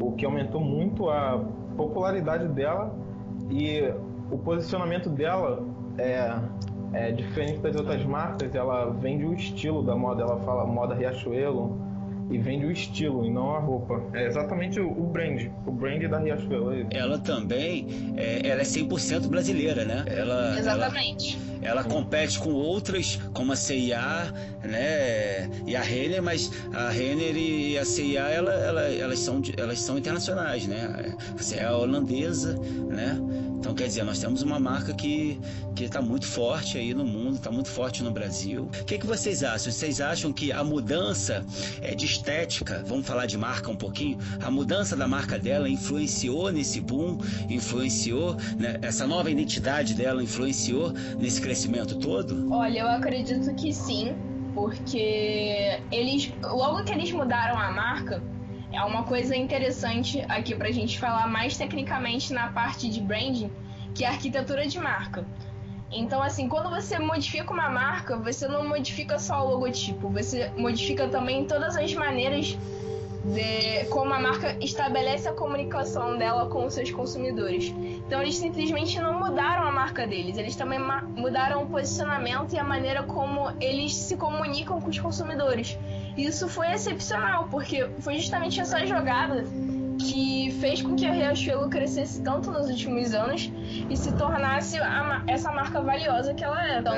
[0.00, 1.42] o que aumentou muito a
[1.76, 2.94] popularidade dela
[3.50, 3.92] e
[4.30, 5.62] o posicionamento dela
[5.98, 6.38] é,
[6.92, 11.76] é diferente das outras marcas, ela vende o estilo da moda, ela fala moda Riachuelo,
[12.30, 14.02] e vende o estilo e não a roupa.
[14.12, 16.72] É exatamente o, brand, o brand da Riachuelo.
[16.72, 20.04] É ela também, é, ela é 100% brasileira, né?
[20.06, 21.38] Ela, exatamente.
[21.62, 25.48] Ela, ela compete com outras, como a CIA, né?
[25.66, 29.96] E a Renner, mas a Renner e a CIA, ela, ela, elas, são, elas são
[29.96, 31.14] internacionais, né?
[31.36, 32.58] Você é a holandesa,
[32.88, 33.18] né?
[33.66, 35.40] Então, quer dizer, nós temos uma marca que
[35.76, 38.70] está muito forte aí no mundo, está muito forte no Brasil.
[38.80, 39.72] O que, que vocês acham?
[39.72, 41.44] Vocês acham que a mudança
[41.82, 46.52] é, de estética, vamos falar de marca um pouquinho, a mudança da marca dela influenciou
[46.52, 47.18] nesse boom,
[47.50, 52.48] influenciou, né, essa nova identidade dela influenciou nesse crescimento todo?
[52.52, 54.14] Olha, eu acredito que sim,
[54.54, 58.22] porque eles, logo que eles mudaram a marca,
[58.72, 63.50] é uma coisa interessante aqui para a gente falar mais tecnicamente na parte de branding,
[63.94, 65.24] que é a arquitetura de marca.
[65.90, 71.08] Então, assim, quando você modifica uma marca, você não modifica só o logotipo, você modifica
[71.08, 72.58] também todas as maneiras
[73.24, 77.68] de como a marca estabelece a comunicação dela com os seus consumidores.
[78.06, 80.78] Então, eles simplesmente não mudaram a marca deles, eles também
[81.16, 85.78] mudaram o posicionamento e a maneira como eles se comunicam com os consumidores.
[86.16, 89.44] Isso foi excepcional, porque foi justamente essa jogada
[89.98, 93.50] que fez com que a Riachuelo crescesse tanto nos últimos anos
[93.88, 96.78] e se tornasse a, essa marca valiosa que ela é.
[96.78, 96.96] Então,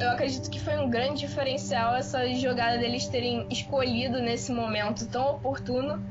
[0.00, 5.34] eu acredito que foi um grande diferencial essa jogada deles terem escolhido nesse momento tão
[5.34, 6.02] oportuno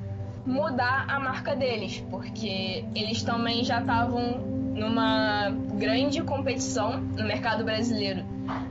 [0.45, 4.37] mudar a marca deles, porque eles também já estavam
[4.75, 8.23] numa grande competição no mercado brasileiro.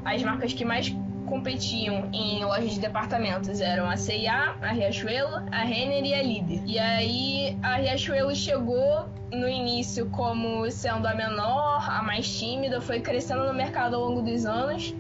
[0.04, 0.94] As marcas que mais
[1.24, 6.62] competiam em lojas de departamentos eram a C&A, a Riachuelo, a Renner e a Líder.
[6.66, 13.00] E aí a Riachuelo chegou no início como sendo a menor, a mais tímida, foi
[13.00, 14.94] crescendo no mercado ao longo dos anos.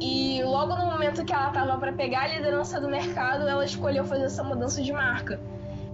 [0.00, 4.04] E logo no momento que ela estava para pegar a liderança do mercado, ela escolheu
[4.04, 5.38] fazer essa mudança de marca.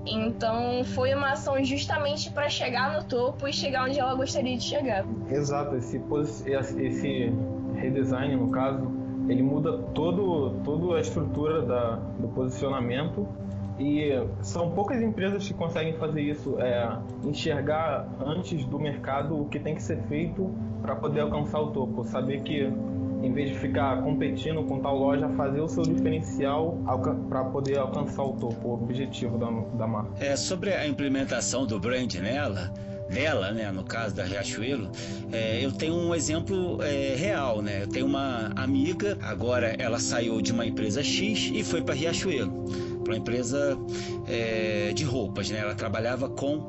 [0.06, 4.62] Então foi uma ação justamente para chegar no topo e chegar onde ela gostaria de
[4.62, 5.04] chegar.
[5.28, 6.00] Exato, esse,
[6.46, 7.32] esse
[7.74, 13.26] redesign, no caso, ele muda todo, toda a estrutura da, do posicionamento
[13.78, 14.10] e
[14.40, 19.74] são poucas empresas que conseguem fazer isso, é, enxergar antes do mercado o que tem
[19.74, 20.50] que ser feito
[20.80, 22.72] para poder alcançar o topo, saber que
[23.22, 26.78] em vez de ficar competindo com tal loja, fazer o seu diferencial
[27.28, 30.24] para poder alcançar o topo, o objetivo da, da marca.
[30.24, 32.72] É, sobre a implementação do brand nela,
[33.08, 34.90] dela, né, no caso da Riachuelo,
[35.32, 37.82] é, eu tenho um exemplo é, real, né?
[37.82, 42.64] Eu tenho uma amiga, agora ela saiu de uma empresa X e foi para Riachuelo,
[43.04, 43.78] para uma empresa
[44.26, 45.58] é, de roupas, né?
[45.58, 46.68] Ela trabalhava com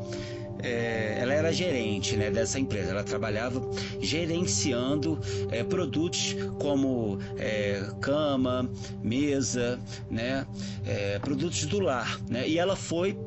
[0.59, 3.61] é, ela era gerente né, dessa empresa, ela trabalhava
[3.99, 5.19] gerenciando
[5.51, 8.69] é, produtos como é, cama,
[9.03, 9.79] mesa,
[10.09, 10.45] né,
[10.85, 12.19] é, produtos do lar.
[12.29, 13.17] Né, e ela foi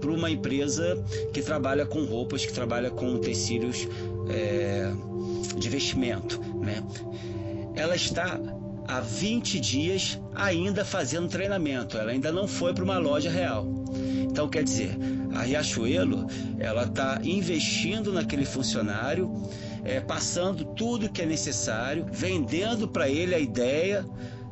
[0.00, 3.86] para uma empresa que trabalha com roupas, que trabalha com tecidos
[4.28, 4.90] é,
[5.56, 6.40] de vestimento.
[6.56, 6.82] Né?
[7.74, 8.40] Ela está
[8.88, 13.66] há 20 dias ainda fazendo treinamento, ela ainda não foi para uma loja real.
[14.22, 14.96] Então, quer dizer,
[15.34, 16.26] a Riachuelo
[16.58, 19.30] ela está investindo naquele funcionário,
[19.84, 24.04] é, passando tudo que é necessário, vendendo para ele a ideia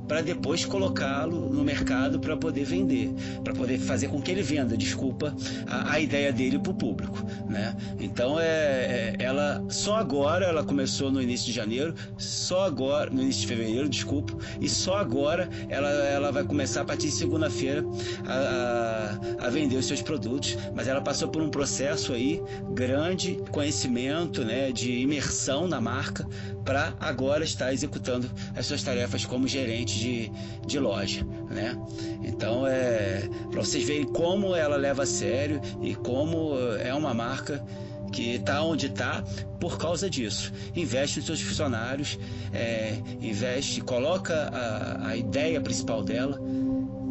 [0.09, 3.13] para depois colocá-lo no mercado para poder vender,
[3.45, 5.37] para poder fazer com que ele venda, desculpa,
[5.67, 7.77] a, a ideia dele para o público, né?
[8.01, 13.23] Então é, é, ela só agora ela começou no início de janeiro, só agora no
[13.23, 17.85] início de fevereiro, desculpa, e só agora ela, ela vai começar a partir de segunda-feira
[18.27, 22.43] a, a, a vender os seus produtos, mas ela passou por um processo aí
[22.73, 26.27] grande, conhecimento, né, de imersão na marca
[26.65, 30.33] para agora estar executando as suas tarefas como gerente de,
[30.67, 31.77] de loja, né?
[32.23, 37.65] Então é para vocês verem como ela leva a sério e como é uma marca
[38.13, 39.23] que está onde está
[39.61, 40.53] por causa disso.
[40.75, 42.19] Investe nos seus funcionários,
[42.53, 46.41] é, investe, coloca a, a ideia principal dela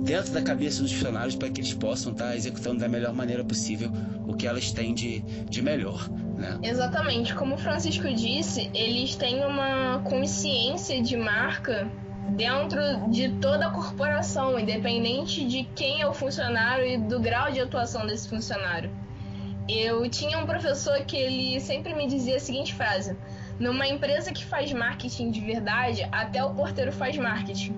[0.03, 3.43] dentro da cabeça dos funcionários para que eles possam estar tá executando da melhor maneira
[3.43, 3.91] possível
[4.25, 6.09] o que elas têm de, de melhor.
[6.37, 6.57] Né?
[6.63, 7.33] Exatamente.
[7.35, 11.91] Como o Francisco disse, eles têm uma consciência de marca
[12.29, 17.59] dentro de toda a corporação, independente de quem é o funcionário e do grau de
[17.59, 18.91] atuação desse funcionário.
[19.67, 23.17] Eu tinha um professor que ele sempre me dizia a seguinte frase:
[23.59, 27.75] numa empresa que faz marketing de verdade, até o porteiro faz marketing.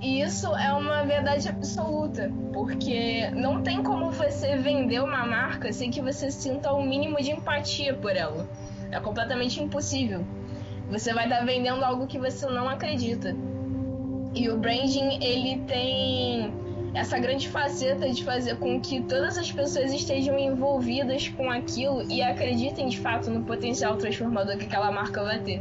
[0.00, 5.90] E isso é uma verdade absoluta, porque não tem como você vender uma marca sem
[5.90, 8.48] que você sinta o um mínimo de empatia por ela.
[8.92, 10.24] É completamente impossível.
[10.90, 13.34] Você vai estar vendendo algo que você não acredita.
[14.34, 16.52] E o branding, ele tem
[16.94, 22.22] essa grande faceta de fazer com que todas as pessoas estejam envolvidas com aquilo e
[22.22, 25.60] acreditem de fato no potencial transformador que aquela marca vai ter,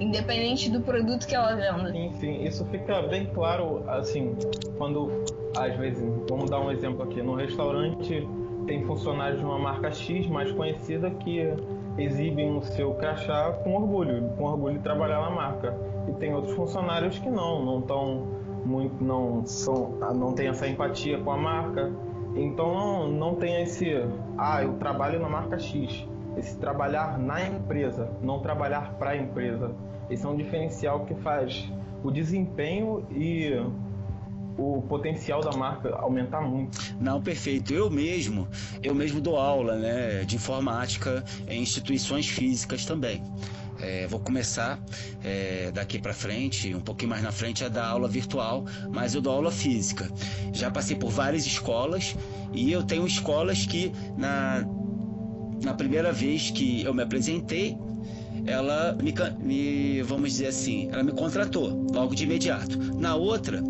[0.00, 1.92] independente do produto que ela venda.
[1.92, 4.36] Sim, sim, isso fica bem claro, assim,
[4.76, 5.10] quando
[5.56, 8.26] às vezes, vamos dar um exemplo aqui, no restaurante
[8.66, 11.54] tem funcionários de uma marca X mais conhecida que
[11.98, 15.76] exibem o seu crachá com orgulho, com orgulho de trabalhar na marca.
[16.08, 18.26] E tem outros funcionários que não, não estão
[18.64, 21.92] muito, não são, não tem essa empatia com a marca.
[22.34, 23.92] Então não, não tem esse,
[24.36, 26.06] ah, eu trabalho na marca X.
[26.36, 29.72] Esse trabalhar na empresa, não trabalhar para a empresa.
[30.08, 31.70] Esse é um diferencial que faz
[32.02, 33.60] o desempenho e
[34.58, 36.78] o potencial da marca aumentar muito.
[37.00, 37.72] Não, perfeito.
[37.72, 38.48] Eu mesmo,
[38.82, 43.22] eu mesmo dou aula, né, de informática em instituições físicas também.
[43.80, 44.80] É, vou começar
[45.22, 49.20] é, daqui para frente, um pouquinho mais na frente, a dar aula virtual, mas eu
[49.20, 50.10] dou aula física.
[50.52, 52.16] Já passei por várias escolas
[52.52, 54.64] e eu tenho escolas que na,
[55.62, 57.78] na primeira vez que eu me apresentei,
[58.46, 62.78] ela me, me, vamos dizer assim, ela me contratou logo de imediato.
[62.94, 63.62] Na outra,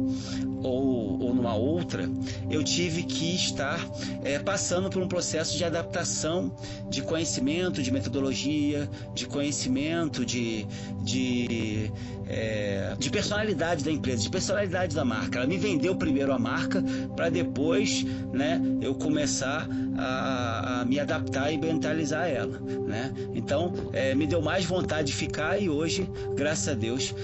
[0.63, 2.09] ou, ou numa outra,
[2.51, 3.81] eu tive que estar
[4.23, 6.53] é, passando por um processo de adaptação
[6.89, 10.67] de conhecimento, de metodologia, de conhecimento, de,
[11.03, 11.91] de,
[12.29, 15.39] é, de personalidade da empresa, de personalidade da marca.
[15.39, 16.85] Ela me vendeu primeiro a marca
[17.17, 19.67] para depois né, eu começar
[19.97, 22.61] a, a, me adaptar e mentalizar ela.
[22.87, 23.13] Né?
[23.35, 27.15] Então, é, me deu mais vontade de ficar e hoje, graças a Deus,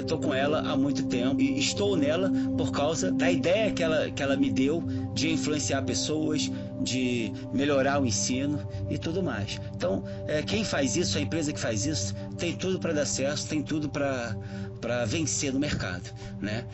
[0.00, 4.10] estou com ela há muito tempo e estou nela por causa da ideia que ela,
[4.10, 4.82] que ela me deu
[5.14, 6.50] de influenciar pessoas,
[6.80, 9.60] de melhorar o ensino e tudo mais.
[9.74, 13.46] Então, é, quem faz isso, a empresa que faz isso, tem tudo para dar certo,
[13.46, 16.10] tem tudo para vencer no mercado,
[16.40, 16.64] né?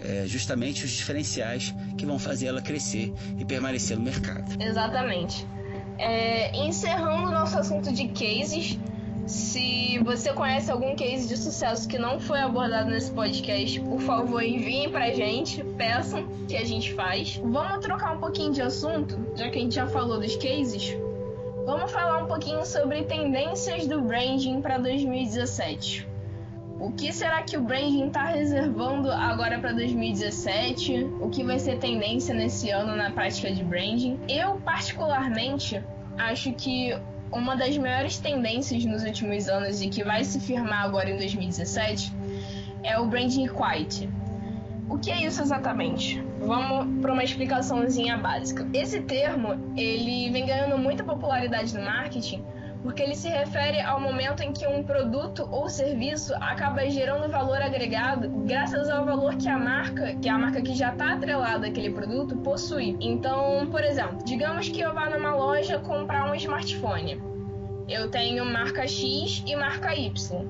[0.00, 4.62] É justamente os diferenciais que vão fazer ela crescer e permanecer no mercado.
[4.62, 5.46] Exatamente.
[5.98, 8.78] É, encerrando o nosso assunto de cases,
[9.26, 14.42] se você conhece algum case de sucesso que não foi abordado nesse podcast, por favor,
[14.42, 17.36] enviem pra gente, peçam que a gente faz.
[17.36, 20.96] Vamos trocar um pouquinho de assunto, já que a gente já falou dos cases.
[21.64, 26.06] Vamos falar um pouquinho sobre tendências do branding para 2017.
[26.78, 31.04] O que será que o branding está reservando agora para 2017?
[31.20, 34.20] O que vai ser tendência nesse ano na prática de branding?
[34.28, 35.82] Eu, particularmente,
[36.18, 36.94] acho que
[37.34, 42.12] uma das maiores tendências nos últimos anos e que vai se firmar agora em 2017
[42.82, 44.08] é o branding equity.
[44.88, 46.22] O que é isso exatamente?
[46.38, 48.68] Vamos para uma explicaçãozinha básica.
[48.72, 52.44] Esse termo, ele vem ganhando muita popularidade no marketing
[52.84, 57.56] porque ele se refere ao momento em que um produto ou serviço acaba gerando valor
[57.62, 61.66] agregado graças ao valor que a marca, que é a marca que já está atrelada
[61.66, 62.94] àquele produto, possui.
[63.00, 67.22] Então, por exemplo, digamos que eu vá numa loja comprar um smartphone.
[67.88, 70.46] Eu tenho marca X e marca Y.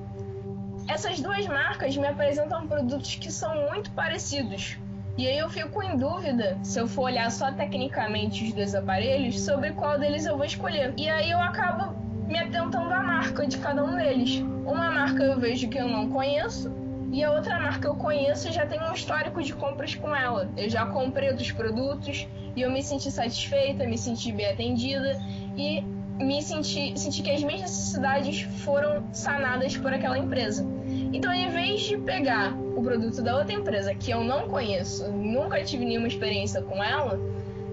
[0.89, 4.77] Essas duas marcas me apresentam produtos que são muito parecidos.
[5.17, 9.39] E aí eu fico em dúvida, se eu for olhar só tecnicamente os dois aparelhos,
[9.39, 10.93] sobre qual deles eu vou escolher.
[10.97, 14.39] E aí eu acabo me atentando à marca de cada um deles.
[14.65, 16.71] Uma marca eu vejo que eu não conheço,
[17.11, 20.49] e a outra marca eu conheço e já tenho um histórico de compras com ela.
[20.57, 25.17] Eu já comprei outros produtos e eu me senti satisfeita, me senti bem atendida
[25.55, 25.81] e
[26.19, 30.65] me senti, senti que as minhas necessidades foram sanadas por aquela empresa.
[31.13, 35.63] Então, em vez de pegar o produto da outra empresa que eu não conheço, nunca
[35.63, 37.19] tive nenhuma experiência com ela,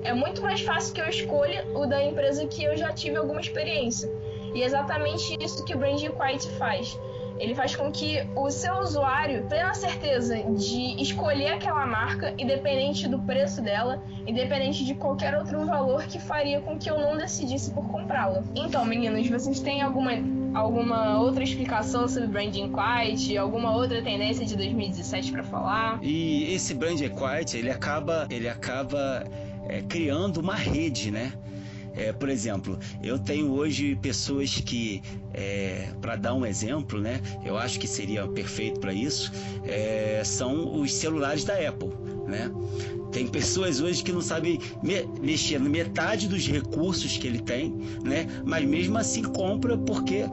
[0.04, 3.40] é muito mais fácil que eu escolha o da empresa que eu já tive alguma
[3.40, 4.10] experiência.
[4.54, 6.98] E é exatamente isso que o Branding Quiet faz.
[7.38, 13.08] Ele faz com que o seu usuário tenha a certeza de escolher aquela marca, independente
[13.08, 17.72] do preço dela, independente de qualquer outro valor que faria com que eu não decidisse
[17.72, 18.44] por comprá-la.
[18.54, 20.12] Então, meninos, vocês têm alguma,
[20.54, 25.98] alguma outra explicação sobre Branding Quiet, alguma outra tendência de 2017 para falar?
[26.02, 29.24] E esse Branding Quiet, ele acaba, ele acaba
[29.68, 31.32] é, criando uma rede, né?
[31.94, 35.02] É, por exemplo, eu tenho hoje pessoas que,
[35.34, 39.32] é, para dar um exemplo, né, eu acho que seria perfeito para isso,
[39.64, 41.90] é, são os celulares da Apple.
[42.26, 42.50] Né?
[43.10, 47.70] Tem pessoas hoje que não sabem me mexer metade dos recursos que ele tem,
[48.02, 48.26] né?
[48.44, 50.24] mas mesmo assim compra porque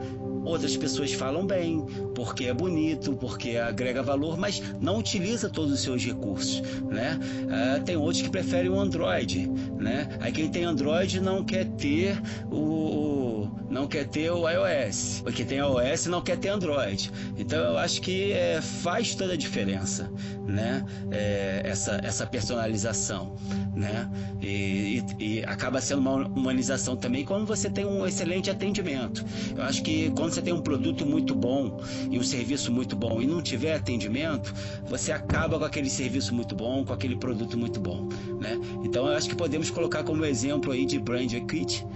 [0.44, 1.84] Outras pessoas falam bem,
[2.14, 7.18] porque é bonito, porque agrega valor, mas não utiliza todos os seus recursos, né?
[7.50, 10.08] Ah, tem outros que preferem o Android, né?
[10.20, 12.20] Aí quem tem Android não quer ter
[12.50, 13.39] o,
[13.70, 17.10] não quer ter o iOS, porque tem iOS não quer ter Android.
[17.38, 20.10] Então eu acho que é, faz toda a diferença,
[20.46, 20.84] né?
[21.12, 23.36] É, essa, essa personalização,
[23.74, 24.10] né?
[24.42, 29.24] E, e, e, acaba sendo uma humanização também quando você tem um excelente atendimento.
[29.56, 31.80] Eu acho que quando você tem um produto muito bom
[32.10, 34.52] e um serviço muito bom e não tiver atendimento,
[34.86, 38.08] você acaba com aquele serviço muito bom, com aquele produto muito bom,
[38.40, 38.58] né?
[38.84, 41.86] Então eu acho que podemos colocar como exemplo aí de brand equity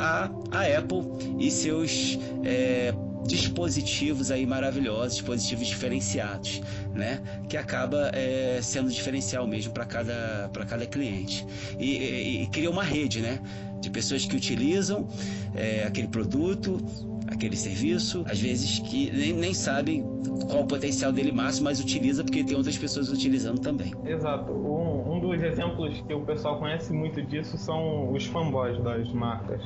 [0.00, 1.02] a, a Apple
[1.38, 2.94] e seus é,
[3.26, 6.62] dispositivos aí maravilhosos, dispositivos diferenciados,
[6.94, 7.20] né?
[7.48, 11.46] Que acaba é, sendo diferencial mesmo para cada, cada cliente.
[11.78, 13.38] E, e, e, cria uma rede, né?
[13.80, 15.06] De pessoas que utilizam
[15.54, 16.78] é, aquele produto,
[17.26, 20.02] aquele serviço, às vezes que nem, nem sabem
[20.48, 23.92] qual o potencial dele máximo, mas utiliza porque tem outras pessoas utilizando também.
[24.04, 24.52] Exato.
[24.52, 29.62] Um, um dos exemplos que o pessoal conhece muito disso são os fanboys das marcas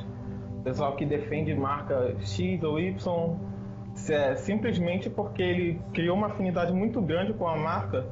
[0.65, 3.37] pessoal que defende marca X ou Y
[4.09, 8.05] é simplesmente porque ele criou uma afinidade muito grande com a marca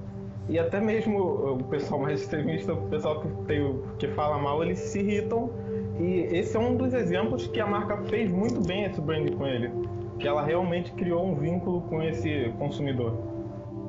[0.47, 4.80] e até mesmo o pessoal mais extremista, o pessoal que, tem, que fala mal, eles
[4.80, 5.49] se irritam
[5.99, 9.47] e esse é um dos exemplos que a marca fez muito bem esse brand com
[9.47, 9.72] ele,
[10.20, 13.14] que ela realmente criou um vínculo com esse consumidor.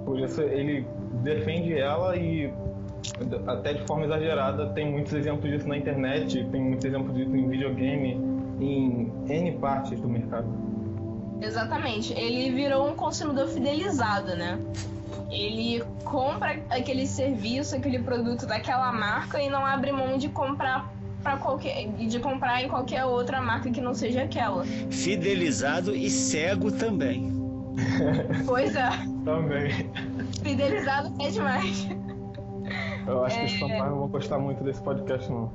[0.06, 0.86] Por isso ele
[1.22, 2.52] defende ela e
[3.46, 7.48] até de forma exagerada tem muitos exemplos disso na internet, tem muitos exemplos disso em
[7.48, 10.46] videogame, em N partes do mercado.
[11.40, 12.12] Exatamente.
[12.14, 14.58] Ele virou um consumidor fidelizado, né?
[15.30, 20.92] Ele compra aquele serviço, aquele produto daquela marca e não abre mão de comprar
[21.22, 24.64] para qualquer de comprar em qualquer outra marca que não seja aquela.
[24.64, 27.32] Fidelizado e cego também.
[28.46, 28.88] Pois é.
[29.24, 29.90] também.
[30.42, 31.88] Fidelizado é demais.
[33.06, 33.40] Eu acho é...
[33.40, 35.50] que os fantasmas não vão gostar muito desse podcast, não.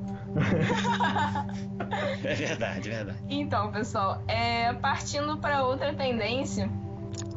[2.23, 3.19] É verdade, é verdade.
[3.29, 6.69] Então, pessoal, é, partindo para outra tendência,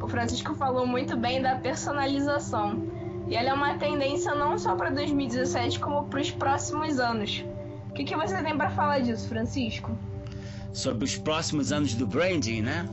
[0.01, 2.83] o Francisco falou muito bem da personalização.
[3.27, 7.43] E ela é uma tendência não só para 2017, como para os próximos anos.
[7.89, 9.97] O que, que você tem para falar disso, Francisco?
[10.71, 12.87] Sobre os próximos anos do branding, né?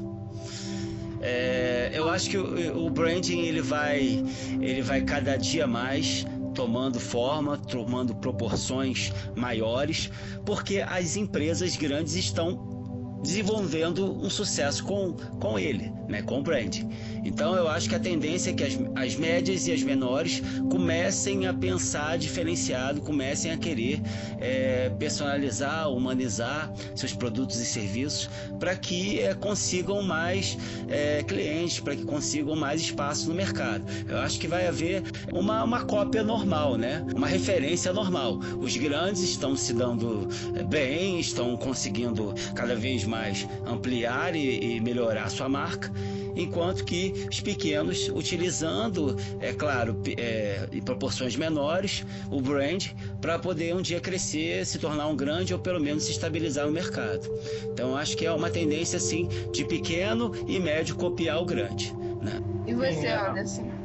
[1.22, 4.24] É, eu acho que o, o, branding ele vai,
[4.61, 6.24] ele vai cada dia mais
[6.55, 10.11] tomando forma, tomando proporções maiores,
[10.44, 16.78] porque as empresas grandes estão desenvolvendo um sucesso com, com ele, né, com o brand.
[17.24, 21.46] Então eu acho que a tendência é que as, as médias e as menores comecem
[21.46, 24.00] a pensar diferenciado, comecem a querer
[24.38, 30.58] é, personalizar, humanizar seus produtos e serviços para que é, consigam mais
[30.88, 33.84] é, clientes, para que consigam mais espaço no mercado.
[34.08, 35.02] Eu acho que vai haver
[35.32, 37.04] uma, uma cópia normal, né?
[37.14, 38.38] uma referência normal.
[38.58, 44.80] Os grandes estão se dando é, bem, estão conseguindo cada vez mais ampliar e, e
[44.80, 45.92] melhorar sua marca,
[46.36, 52.88] enquanto que os pequenos, utilizando, é claro, é, em proporções menores, o brand
[53.20, 56.72] para poder um dia crescer, se tornar um grande ou pelo menos se estabilizar no
[56.72, 57.28] mercado.
[57.72, 61.94] Então acho que é uma tendência assim de pequeno e médio copiar o grande.
[62.20, 62.40] Né?
[62.66, 63.16] E você, é.
[63.16, 63.80] Anderson?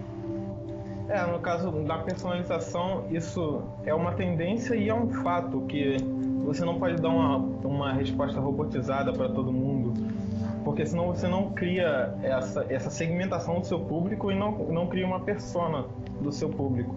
[1.07, 5.97] É, no caso da personalização, isso é uma tendência e é um fato que
[6.43, 9.74] você não pode dar uma, uma resposta robotizada para todo mundo,
[10.65, 15.05] porque senão você não cria essa, essa segmentação do seu público e não, não cria
[15.05, 15.85] uma persona
[16.19, 16.93] do seu público.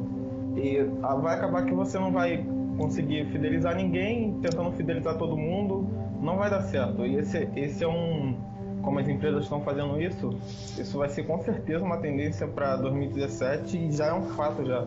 [0.57, 0.83] E
[1.23, 2.45] vai acabar que você não vai
[2.79, 5.87] conseguir fidelizar ninguém, tentando fidelizar todo mundo,
[6.21, 7.05] não vai dar certo.
[7.05, 8.35] E esse, esse é um.
[8.83, 10.31] Como as empresas estão fazendo isso,
[10.79, 14.87] isso vai ser com certeza uma tendência para 2017 e já é um fato já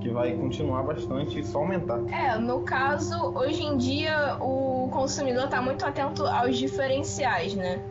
[0.00, 2.00] que vai continuar bastante e só aumentar.
[2.10, 7.82] É, no caso, hoje em dia o consumidor está muito atento aos diferenciais, né?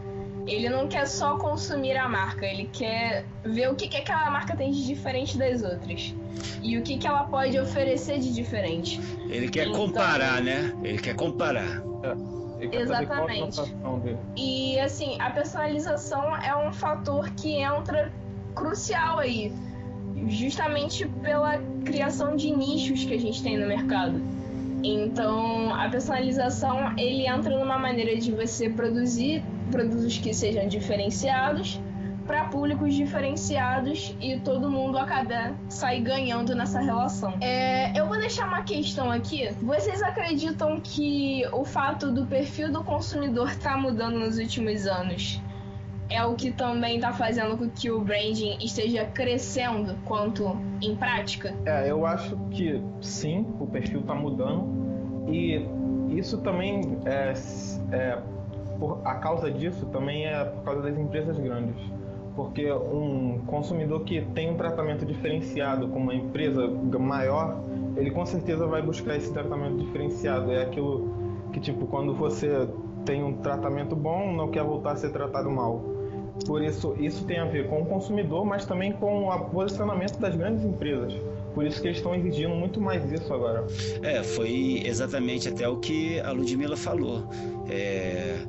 [0.45, 4.55] Ele não quer só consumir a marca, ele quer ver o que, que aquela marca
[4.55, 6.13] tem de diferente das outras.
[6.61, 8.99] E o que, que ela pode oferecer de diferente.
[9.29, 9.87] Ele quer então...
[9.87, 10.73] comparar, né?
[10.83, 11.81] Ele quer comparar.
[12.03, 12.33] É.
[12.71, 13.61] Exatamente.
[14.35, 18.11] E assim, a personalização é um fator que entra
[18.55, 19.51] crucial aí
[20.27, 24.21] justamente pela criação de nichos que a gente tem no mercado.
[24.83, 31.79] Então, a personalização ele entra numa maneira de você produzir produtos que sejam diferenciados
[32.25, 37.33] para públicos diferenciados e todo mundo acaba sair ganhando nessa relação.
[37.41, 39.49] É, eu vou deixar uma questão aqui.
[39.61, 45.41] Vocês acreditam que o fato do perfil do consumidor estar tá mudando nos últimos anos
[46.09, 51.53] é o que também está fazendo com que o branding esteja crescendo quanto em prática?
[51.65, 54.83] É, eu acho que sim, o perfil está mudando
[55.27, 55.65] e
[56.09, 57.33] isso também é,
[57.91, 58.21] é
[58.83, 61.75] por, a causa disso também é por causa das empresas grandes.
[62.35, 66.67] Porque um consumidor que tem um tratamento diferenciado com uma empresa
[66.99, 67.63] maior,
[67.95, 70.51] ele com certeza vai buscar esse tratamento diferenciado.
[70.51, 71.13] É aquilo
[71.53, 72.67] que, tipo, quando você
[73.05, 75.81] tem um tratamento bom, não quer voltar a ser tratado mal.
[76.45, 80.35] Por isso, isso tem a ver com o consumidor, mas também com o posicionamento das
[80.35, 81.13] grandes empresas.
[81.53, 83.63] Por isso que eles estão exigindo muito mais isso agora.
[84.01, 87.23] É, foi exatamente até o que a Ludmilla falou.
[87.69, 88.39] É,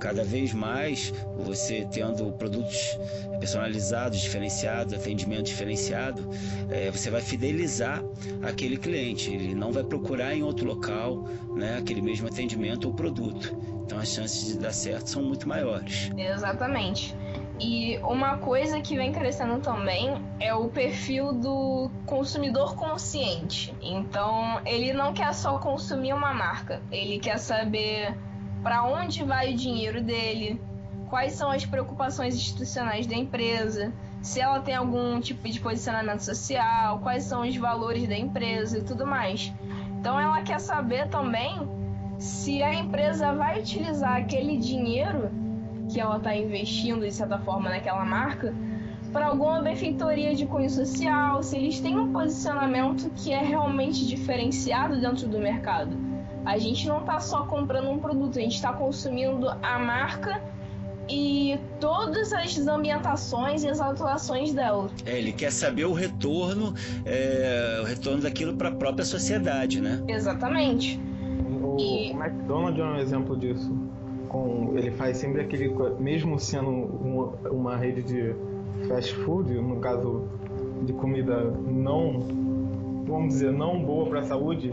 [0.00, 2.98] cada vez mais você tendo produtos
[3.38, 6.28] personalizados, diferenciados, atendimento diferenciado,
[6.70, 8.02] é, você vai fidelizar
[8.42, 9.32] aquele cliente.
[9.32, 11.24] Ele não vai procurar em outro local
[11.54, 13.56] né, aquele mesmo atendimento ou produto.
[13.84, 16.10] Então as chances de dar certo são muito maiores.
[16.16, 17.14] Exatamente.
[17.60, 23.74] E uma coisa que vem crescendo também é o perfil do consumidor consciente.
[23.82, 28.16] Então, ele não quer só consumir uma marca, ele quer saber
[28.62, 30.60] para onde vai o dinheiro dele,
[31.08, 33.92] quais são as preocupações institucionais da empresa,
[34.22, 38.82] se ela tem algum tipo de posicionamento social, quais são os valores da empresa e
[38.82, 39.52] tudo mais.
[39.98, 41.68] Então, ela quer saber também
[42.18, 45.30] se a empresa vai utilizar aquele dinheiro
[45.90, 48.54] que ela está investindo de certa forma naquela marca
[49.12, 55.00] para alguma benfeitoria de cunho social, se eles têm um posicionamento que é realmente diferenciado
[55.00, 56.09] dentro do mercado.
[56.50, 60.42] A gente não está só comprando um produto, a gente está consumindo a marca
[61.08, 64.90] e todas as ambientações e as atuações dela.
[65.06, 66.74] É, ele quer saber o retorno,
[67.06, 70.02] é, o retorno daquilo para a própria sociedade, né?
[70.08, 71.00] Exatamente.
[71.62, 72.10] O, e...
[72.10, 73.72] o McDonald's é um exemplo disso
[74.28, 78.34] com ele faz sempre aquele mesmo sendo uma, uma rede de
[78.88, 80.28] fast food no caso
[80.84, 82.20] de comida não
[83.06, 84.72] vamos dizer não boa para a saúde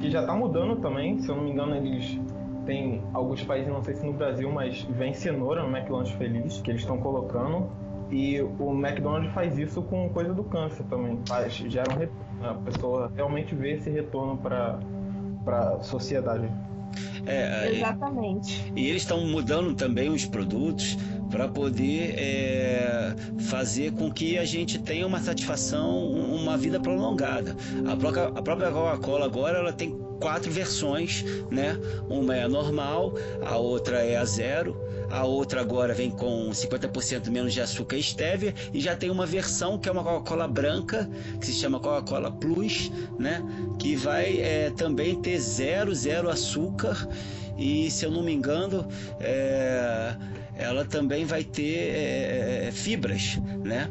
[0.00, 1.18] que já está mudando também.
[1.18, 2.18] Se eu não me engano eles
[2.66, 6.70] têm alguns países não sei se no Brasil mas vem cenoura no McDonald's feliz que
[6.70, 7.68] eles estão colocando.
[8.10, 11.20] E o McDonald's faz isso com coisa do câncer também.
[11.28, 12.28] Faz, gera um retorno.
[12.40, 14.78] A pessoa realmente vê esse retorno para
[15.44, 16.50] para a sociedade
[17.28, 18.72] é, Exatamente.
[18.74, 20.96] E, e eles estão mudando também os produtos
[21.30, 27.54] para poder é, fazer com que a gente tenha uma satisfação, uma vida prolongada.
[27.86, 31.78] A própria, a própria Coca-Cola agora ela tem quatro versões, né?
[32.08, 33.14] Uma é a normal,
[33.44, 34.76] a outra é a zero,
[35.10, 39.26] a outra agora vem com 50% menos de açúcar e stevia e já tem uma
[39.26, 41.08] versão que é uma Coca-Cola branca,
[41.40, 43.42] que se chama Coca-Cola Plus, né?
[43.78, 47.08] Que vai é, também ter zero, zero açúcar
[47.56, 48.86] e se eu não me engano,
[49.18, 50.14] é,
[50.56, 53.90] ela também vai ter é, fibras, né?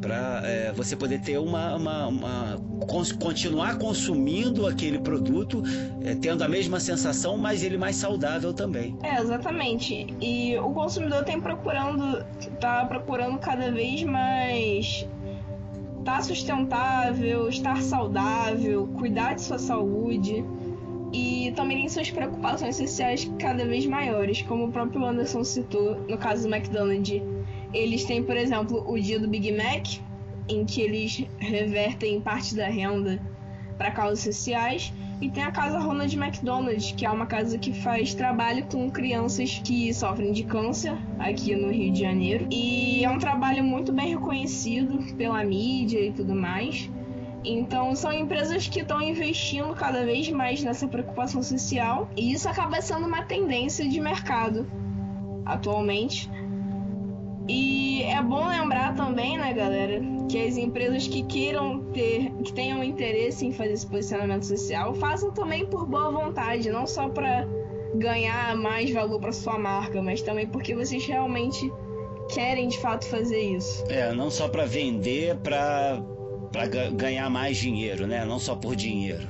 [0.00, 5.62] Para é, você poder ter uma, uma, uma cons, continuar consumindo aquele produto,
[6.02, 8.96] é, tendo a mesma sensação, mas ele mais saudável também.
[9.02, 10.06] É, exatamente.
[10.20, 12.24] E o consumidor tem procurando,
[12.60, 15.06] tá procurando cada vez mais
[15.98, 20.44] estar tá sustentável, estar saudável, cuidar de sua saúde
[21.12, 26.18] e também tem suas preocupações sociais cada vez maiores, como o próprio Anderson citou no
[26.18, 27.22] caso do McDonald's
[27.72, 29.86] eles têm, por exemplo, o dia do Big Mac,
[30.48, 33.20] em que eles revertem parte da renda
[33.76, 34.92] para causas sociais.
[35.20, 39.60] E tem a casa Ronald McDonald, que é uma casa que faz trabalho com crianças
[39.64, 42.46] que sofrem de câncer aqui no Rio de Janeiro.
[42.52, 46.88] E é um trabalho muito bem reconhecido pela mídia e tudo mais.
[47.44, 52.80] Então, são empresas que estão investindo cada vez mais nessa preocupação social, e isso acaba
[52.80, 54.70] sendo uma tendência de mercado
[55.44, 56.30] atualmente.
[57.48, 62.84] E é bom lembrar também, né, galera, que as empresas que queiram ter, que tenham
[62.84, 67.48] interesse em fazer esse posicionamento social, façam também por boa vontade, não só para
[67.94, 71.72] ganhar mais valor para sua marca, mas também porque vocês realmente
[72.28, 73.82] querem de fato fazer isso.
[73.88, 76.02] É, não só para vender, para
[76.52, 78.24] para ganhar mais dinheiro, né?
[78.24, 79.26] Não só por dinheiro,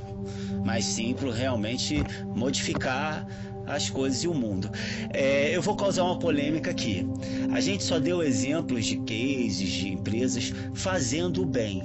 [0.64, 2.03] mas sim para realmente
[2.35, 3.27] modificar
[3.69, 4.71] as coisas e o mundo.
[5.12, 7.07] É, eu vou causar uma polêmica aqui.
[7.53, 11.83] A gente só deu exemplos de cases, de empresas fazendo o bem.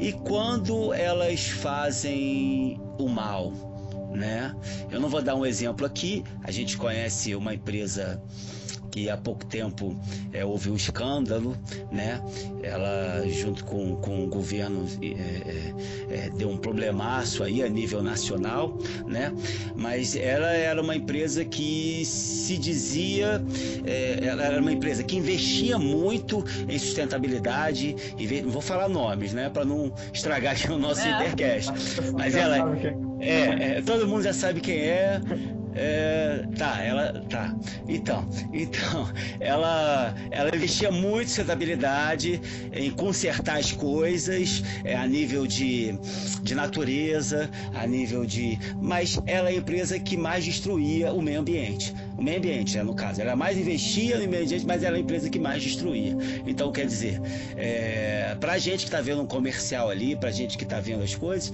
[0.00, 3.52] E quando elas fazem o mal,
[4.12, 4.54] né?
[4.90, 6.24] Eu não vou dar um exemplo aqui.
[6.42, 8.22] A gente conhece uma empresa
[8.92, 9.96] que há pouco tempo
[10.32, 11.56] é, houve um escândalo,
[11.90, 12.20] né?
[12.62, 18.02] Ela, junto com, com o governo, é, é, é, deu um problemaço aí a nível
[18.02, 19.32] nacional, né?
[19.74, 23.42] Mas ela era uma empresa que se dizia,
[23.86, 27.96] é, ela era uma empresa que investia muito em sustentabilidade,
[28.44, 29.48] não vou falar nomes, né?
[29.48, 31.10] Para não estragar aqui o nosso é.
[31.12, 31.72] Intercast.
[32.12, 32.76] Mas ela,
[33.20, 35.18] é, é, todo mundo já sabe quem é
[35.74, 37.12] É, tá, ela.
[37.28, 37.54] Tá.
[37.88, 39.08] Então, então,
[39.40, 42.40] ela, ela investia muito sustentabilidade
[42.72, 45.98] em consertar as coisas é, a nível de,
[46.42, 48.58] de natureza, a nível de.
[48.80, 51.94] Mas ela é a empresa que mais destruía o meio ambiente.
[52.22, 53.20] O meio ambiente, né, no caso.
[53.20, 56.16] Ela mais investia no meio ambiente, mas ela é a empresa que mais destruía.
[56.46, 57.20] Então, quer dizer,
[57.56, 61.16] é, pra gente que está vendo um comercial ali, pra gente que está vendo as
[61.16, 61.52] coisas,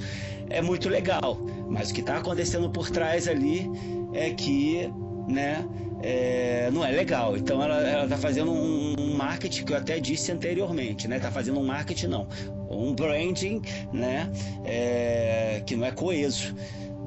[0.50, 1.38] é muito legal.
[1.70, 3.66] Mas o que está acontecendo por trás ali
[4.12, 4.92] é que,
[5.26, 5.66] né,
[6.02, 7.34] é, não é legal.
[7.34, 11.16] Então ela está fazendo um, um, marketing que eu até disse anteriormente, né?
[11.16, 12.28] Está fazendo um marketing não,
[12.70, 14.30] um branding, né?
[14.66, 16.54] É, que não é coeso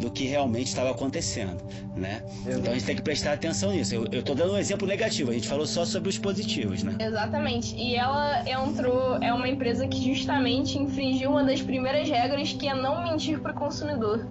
[0.02, 1.64] do que realmente estava acontecendo,
[1.96, 2.24] né?
[2.46, 3.96] Então a gente tem que prestar atenção nisso.
[3.96, 6.98] Eu, estou dando um exemplo negativo, a gente falou só sobre os positivos, né?
[7.00, 7.76] Exatamente.
[7.76, 12.74] E ela entrou, é uma empresa que justamente infringiu uma das primeiras regras que é
[12.74, 14.28] não mentir para o consumidor.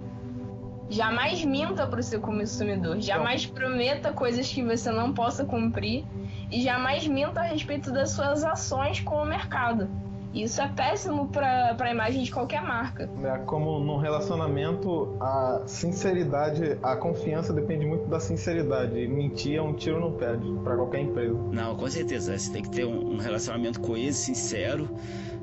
[0.89, 6.03] Jamais minta para o seu consumidor, jamais prometa coisas que você não possa cumprir
[6.51, 9.89] e jamais minta a respeito das suas ações com o mercado.
[10.33, 13.09] Isso é péssimo para a imagem de qualquer marca.
[13.23, 19.07] É como num relacionamento, a sinceridade, a confiança depende muito da sinceridade.
[19.07, 21.37] Mentir é um tiro no pé para qualquer empresa.
[21.51, 22.37] Não, com certeza.
[22.37, 24.89] Você tem que ter um, um relacionamento coeso, sincero.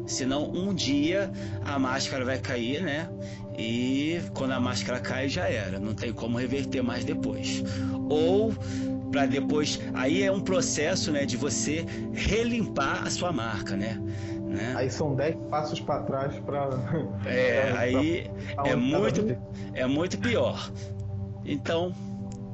[0.07, 1.31] Senão, um dia
[1.65, 3.11] a máscara vai cair, né?
[3.59, 5.79] E quando a máscara cai, já era.
[5.79, 7.63] Não tem como reverter mais depois.
[8.09, 8.55] Ou
[9.11, 9.81] para depois.
[9.95, 14.01] Aí é um processo, né, de você relimpar a sua marca, né?
[14.49, 14.75] Né?
[14.77, 16.69] Aí são 10 passos para trás para.
[17.27, 19.37] É, pra, aí pra, é, muito,
[19.75, 20.71] é muito pior.
[21.45, 21.93] Então,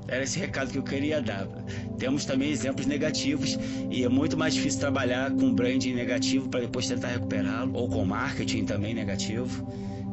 [0.09, 1.47] era esse recado que eu queria dar.
[1.99, 3.59] Temos também exemplos negativos
[3.91, 8.05] e é muito mais difícil trabalhar com branding negativo para depois tentar recuperá-lo, ou com
[8.05, 9.67] marketing também negativo.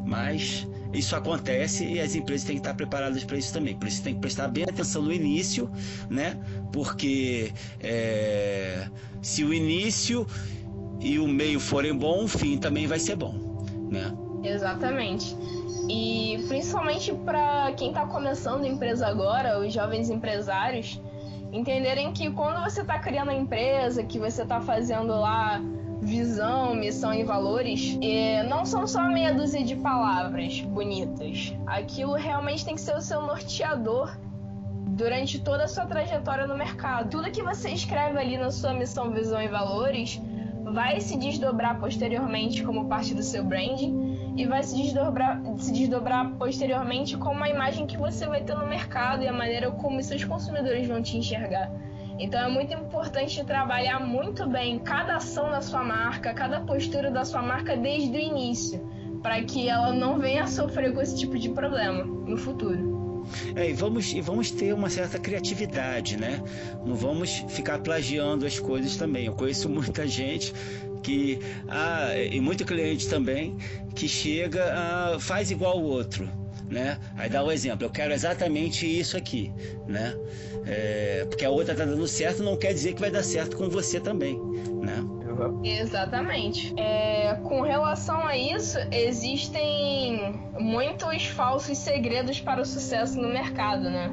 [0.05, 3.75] Mas isso acontece e as empresas têm que estar preparadas para isso também.
[3.75, 5.69] Por isso tem que prestar bem atenção no início,
[6.09, 6.37] né?
[6.71, 8.87] Porque é,
[9.21, 10.25] se o início
[11.01, 13.33] e o meio forem bom, o fim também vai ser bom,
[13.89, 14.13] né?
[14.43, 15.35] Exatamente.
[15.89, 21.01] E principalmente para quem está começando a empresa agora, os jovens empresários,
[21.51, 25.61] entenderem que quando você está criando a empresa, que você está fazendo lá
[26.01, 31.53] visão, missão e valores, é, não são só meia dúzia de palavras bonitas.
[31.67, 34.17] Aquilo realmente tem que ser o seu norteador
[34.89, 37.09] durante toda a sua trajetória no mercado.
[37.09, 40.19] Tudo que você escreve ali na sua missão, visão e valores
[40.71, 46.31] vai se desdobrar posteriormente como parte do seu branding e vai se desdobrar, se desdobrar
[46.37, 50.23] posteriormente como a imagem que você vai ter no mercado e a maneira como seus
[50.23, 51.71] consumidores vão te enxergar.
[52.17, 57.25] Então é muito importante trabalhar muito bem cada ação da sua marca, cada postura da
[57.25, 58.87] sua marca desde o início,
[59.21, 63.00] para que ela não venha a sofrer com esse tipo de problema no futuro.
[63.55, 66.41] É, e vamos, e vamos ter uma certa criatividade, né?
[66.85, 69.25] Não vamos ficar plagiando as coisas também.
[69.25, 70.53] Eu conheço muita gente
[71.01, 73.57] que ah, e muito cliente também
[73.95, 76.29] que chega ah, faz igual o outro
[76.69, 79.51] né aí dá o um exemplo eu quero exatamente isso aqui
[79.87, 80.15] né
[80.65, 83.67] é, porque a outra tá dando certo não quer dizer que vai dar certo com
[83.67, 84.39] você também
[84.81, 85.03] né
[85.63, 86.73] Exatamente.
[86.77, 94.09] É, com relação a isso, existem muitos falsos segredos para o sucesso no mercado, né?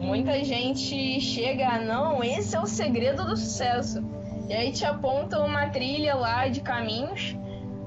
[0.00, 4.02] Muita gente chega não, esse é o segredo do sucesso.
[4.48, 7.36] E aí te aponta uma trilha lá de caminhos.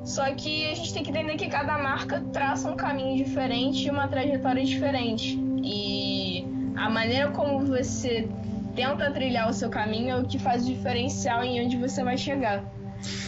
[0.04, 3.90] Só que a gente tem que entender que cada marca traça um caminho diferente e
[3.90, 5.40] uma trajetória diferente.
[5.64, 8.28] E a maneira como você
[8.76, 12.18] tenta trilhar o seu caminho é o que faz o diferencial em onde você vai
[12.18, 12.64] chegar.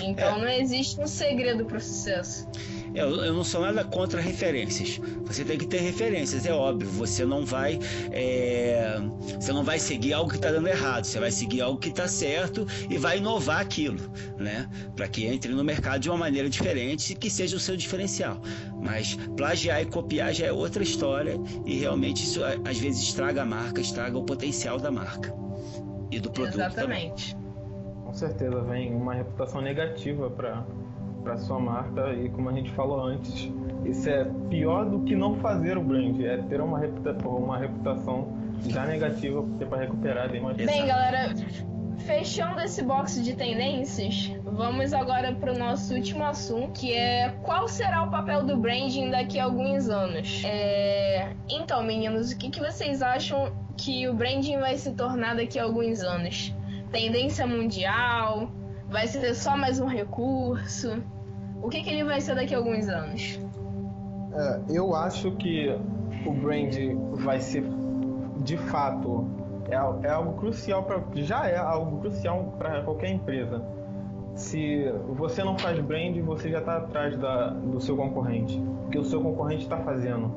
[0.01, 0.39] Então é.
[0.39, 2.47] não existe um segredo para o sucesso.
[2.95, 5.01] Eu, eu, não sou nada contra referências.
[5.25, 6.87] Você tem que ter referências, é óbvio.
[6.91, 7.77] Você não vai,
[8.11, 8.97] é...
[9.39, 11.03] você não vai seguir algo que está dando errado.
[11.03, 13.99] Você vai seguir algo que está certo e vai inovar aquilo,
[14.37, 14.69] né?
[14.95, 18.39] Para que entre no mercado de uma maneira diferente e que seja o seu diferencial.
[18.81, 23.45] Mas plagiar e copiar já é outra história e realmente isso às vezes estraga a
[23.45, 25.33] marca, estraga o potencial da marca
[26.11, 26.55] e do produto.
[26.55, 27.35] Exatamente.
[27.35, 27.45] Também.
[28.05, 30.65] Com certeza vem uma reputação negativa para
[31.25, 33.51] para sua marca e como a gente falou antes,
[33.83, 38.27] isso é pior do que não fazer o brand, é ter uma, reputação, uma reputação
[38.67, 40.55] já negativa porque para recuperar bem mais.
[40.55, 41.33] Bem, galera,
[41.97, 47.67] fechando esse box de tendências, vamos agora para o nosso último assunto, que é qual
[47.67, 50.43] será o papel do branding daqui a alguns anos.
[50.45, 51.33] É...
[51.49, 55.63] Então, meninos, o que, que vocês acham que o branding vai se tornar daqui a
[55.63, 56.55] alguns anos?
[56.91, 58.51] Tendência mundial?
[58.87, 61.03] Vai ser só mais um recurso?
[61.61, 63.39] O que, que ele vai ser daqui a alguns anos?
[64.33, 65.69] É, eu acho que
[66.25, 66.73] o brand
[67.23, 67.63] vai ser
[68.43, 69.27] de fato
[69.69, 69.75] é,
[70.07, 73.63] é algo crucial para já é algo crucial para qualquer empresa.
[74.35, 79.03] Se você não faz brand, você já está atrás da, do seu concorrente, que o
[79.05, 80.29] seu concorrente está fazendo.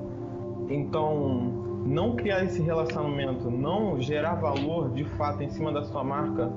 [0.68, 6.48] Então, não criar esse relacionamento, não gerar valor de fato em cima da sua marca,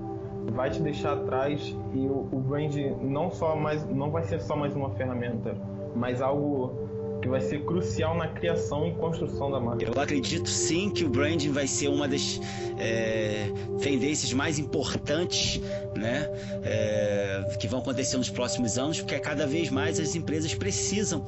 [0.53, 4.55] vai te deixar atrás e o, o brand não só mais não vai ser só
[4.55, 5.55] mais uma ferramenta,
[5.95, 6.89] mas algo
[7.21, 9.85] que vai ser crucial na criação e construção da marca.
[9.85, 12.41] Eu acredito sim que o branding vai ser uma das
[12.79, 15.61] é, tendências mais importantes,
[15.95, 16.27] né,
[16.63, 21.23] é, que vão acontecer nos próximos anos, porque cada vez mais as empresas precisam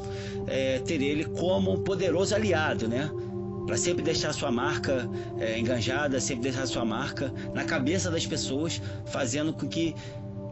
[0.48, 3.12] é, ter ele como um poderoso aliado, né?
[3.66, 5.10] Para sempre deixar sua marca
[5.40, 9.96] é, enganjada, sempre deixar sua marca na cabeça das pessoas, fazendo com que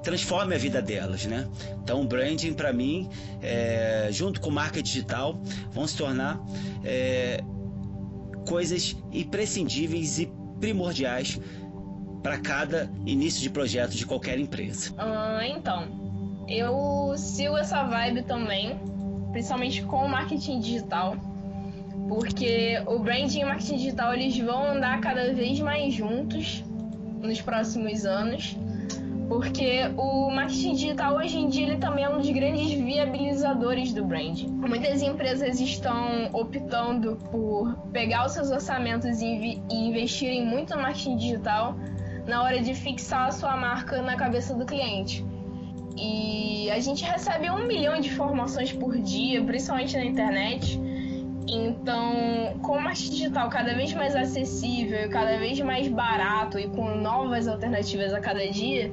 [0.03, 1.47] transforme a vida delas, né?
[1.84, 3.09] Então, branding para mim,
[3.41, 5.39] é, junto com marca digital,
[5.72, 6.39] vão se tornar
[6.84, 7.43] é,
[8.47, 11.39] coisas imprescindíveis e primordiais
[12.24, 14.93] para cada início de projeto de qualquer empresa.
[14.97, 15.88] Ah, então,
[16.47, 18.80] eu sigo essa vibe também,
[19.32, 21.16] principalmente com o marketing digital,
[22.12, 26.62] porque o branding e o marketing digital eles vão andar cada vez mais juntos
[27.22, 28.57] nos próximos anos
[29.30, 34.03] porque o marketing digital hoje em dia ele também é um dos grandes viabilizadores do
[34.03, 34.41] brand.
[34.41, 41.78] Muitas empresas estão optando por pegar os seus orçamentos e, investirem muito no marketing digital
[42.28, 45.26] na hora de fixar a sua marca na cabeça do cliente.
[45.97, 50.78] E a gente recebe um milhão de informações por dia, principalmente na internet.
[51.52, 56.95] Então, com o marketing digital cada vez mais acessível, cada vez mais barato e com
[56.95, 58.89] novas alternativas a cada dia,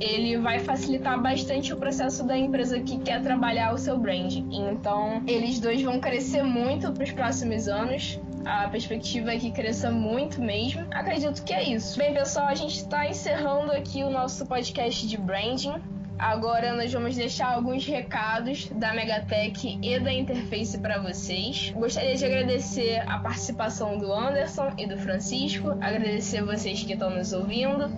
[0.00, 4.34] ele vai facilitar bastante o processo da empresa que quer trabalhar o seu brand.
[4.50, 8.18] Então, eles dois vão crescer muito para os próximos anos.
[8.44, 10.84] A perspectiva é que cresça muito mesmo.
[10.90, 11.96] Acredito que é isso.
[11.96, 15.74] Bem, pessoal, a gente está encerrando aqui o nosso podcast de branding.
[16.18, 21.72] Agora nós vamos deixar alguns recados da Megatech e da Interface para vocês.
[21.74, 27.32] Gostaria de agradecer a participação do Anderson e do Francisco, agradecer vocês que estão nos
[27.32, 27.90] ouvindo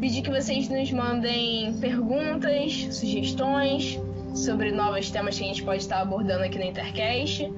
[0.00, 3.98] pedir que vocês nos mandem perguntas, sugestões
[4.34, 7.50] sobre novos temas que a gente pode estar abordando aqui na Intercast,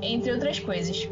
[0.00, 1.08] entre outras coisas.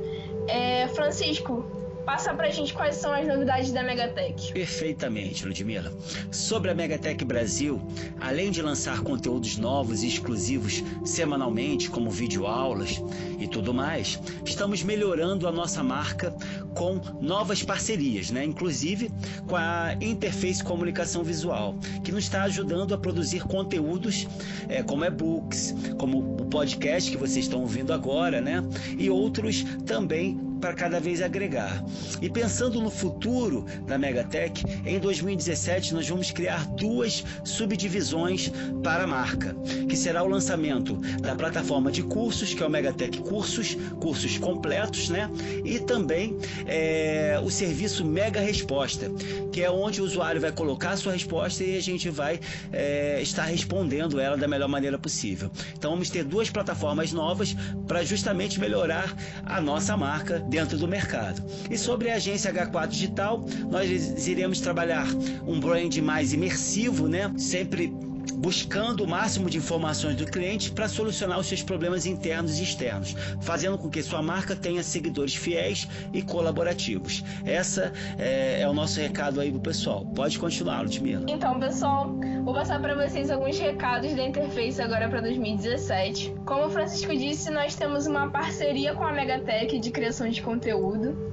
[0.47, 1.67] É, Francisco,
[2.09, 4.55] Passa pra gente quais são as novidades da Megatech.
[4.55, 5.93] Perfeitamente, Ludmila.
[6.31, 7.87] Sobre a Megatech Brasil,
[8.19, 13.03] além de lançar conteúdos novos e exclusivos semanalmente, como videoaulas
[13.39, 16.35] e tudo mais, estamos melhorando a nossa marca
[16.75, 18.43] com novas parcerias, né?
[18.43, 19.11] inclusive
[19.47, 24.27] com a Interface Comunicação Visual, que nos está ajudando a produzir conteúdos
[24.67, 28.65] é, como e-books, como o podcast que vocês estão ouvindo agora, né?
[28.97, 31.83] e outros também para cada vez agregar.
[32.21, 38.51] E pensando no futuro da Megatech, em 2017 nós vamos criar duas subdivisões
[38.83, 39.55] para a marca,
[39.89, 45.09] que será o lançamento da plataforma de cursos, que é o Megatech Cursos, cursos completos,
[45.09, 45.31] né?
[45.65, 46.37] E também
[46.67, 49.11] é, o serviço Mega Resposta,
[49.53, 52.41] que é onde o usuário vai colocar a sua resposta e a gente vai
[52.73, 55.51] é, estar respondendo ela da melhor maneira possível.
[55.77, 57.57] Então vamos ter duas plataformas novas
[57.87, 61.43] para justamente melhorar a nossa marca dentro do mercado.
[61.71, 65.07] E sobre a agência H4 Digital, nós iremos trabalhar
[65.47, 67.33] um brand mais imersivo, né?
[67.37, 67.93] Sempre
[68.35, 73.15] buscando o máximo de informações do cliente para solucionar os seus problemas internos e externos,
[73.41, 77.25] fazendo com que sua marca tenha seguidores fiéis e colaborativos.
[77.45, 80.07] Essa é, é o nosso recado aí pro pessoal.
[80.07, 81.25] Pode continuar, Ludmila.
[81.29, 82.15] Então, pessoal,
[82.45, 86.35] vou passar para vocês alguns recados da Interface agora para 2017.
[86.45, 91.28] Como o Francisco disse, nós temos uma parceria com a Megatech de criação de conteúdo.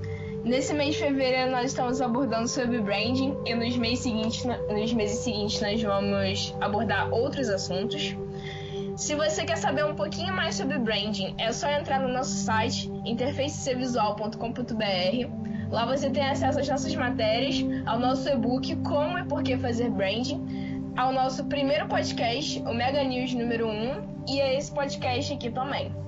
[0.46, 5.24] Nesse mês de fevereiro nós estamos abordando sobre branding e nos meses seguintes, nos meses
[5.24, 8.16] seguintes nós vamos abordar outros assuntos.
[8.96, 12.92] Se você quer saber um pouquinho mais sobre branding, é só entrar no nosso site
[13.04, 15.72] interfacevisual.com.br.
[15.72, 19.90] Lá você tem acesso às nossas matérias, ao nosso e-book Como e Por que Fazer
[19.90, 25.50] Branding, ao nosso primeiro podcast, o Mega News número 1, e a esse podcast aqui
[25.50, 26.05] também.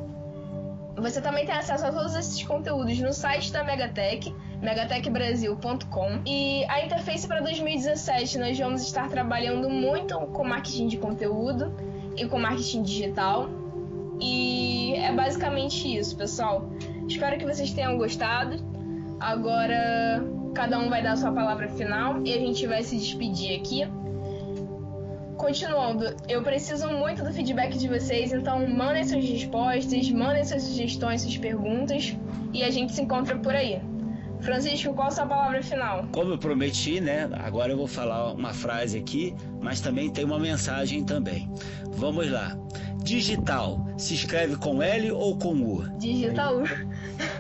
[0.98, 6.22] Você também tem acesso a todos esses conteúdos no site da Megatech, megatechbrasil.com.
[6.26, 11.72] E a interface para 2017 nós vamos estar trabalhando muito com marketing de conteúdo
[12.18, 13.48] e com marketing digital.
[14.20, 16.68] E é basicamente isso, pessoal.
[17.08, 18.58] Espero que vocês tenham gostado.
[19.20, 20.26] Agora
[20.56, 23.88] cada um vai dar a sua palavra final e a gente vai se despedir aqui.
[25.38, 31.22] Continuando, eu preciso muito do feedback de vocês, então mandem suas respostas, mandem suas sugestões,
[31.22, 32.16] suas perguntas
[32.52, 33.80] e a gente se encontra por aí.
[34.42, 36.08] Francisco, qual a sua palavra final?
[36.12, 37.30] Como eu prometi, né?
[37.34, 41.50] Agora eu vou falar uma frase aqui, mas também tem uma mensagem também.
[41.92, 42.58] Vamos lá.
[43.04, 45.88] Digital se escreve com L ou com U?
[45.98, 46.62] Digital.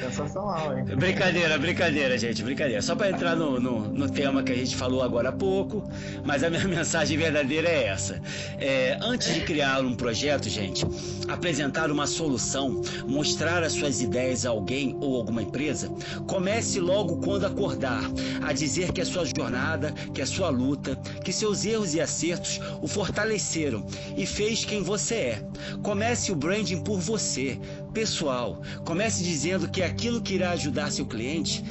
[0.00, 0.84] Sensacional, hein?
[0.84, 2.80] Brincadeira, brincadeira, gente, brincadeira.
[2.80, 5.82] Só para entrar no, no, no, tema que a gente falou agora há pouco,
[6.24, 8.20] mas a minha mensagem verdadeira é essa.
[8.58, 10.86] É, antes de criar um projeto, gente,
[11.28, 15.90] apresentar uma solução, mostrar as suas ideias a alguém ou alguma empresa,
[16.26, 18.02] comece logo quando acordar
[18.42, 22.60] a dizer que a sua jornada, que a sua luta, que seus erros e acertos
[22.80, 23.84] o fortaleceram
[24.16, 25.42] e fez quem você é.
[25.82, 27.58] Comece o branding por você,
[27.92, 28.60] pessoal.
[28.84, 31.64] Comece dizendo que aquilo que irá ajudar seu cliente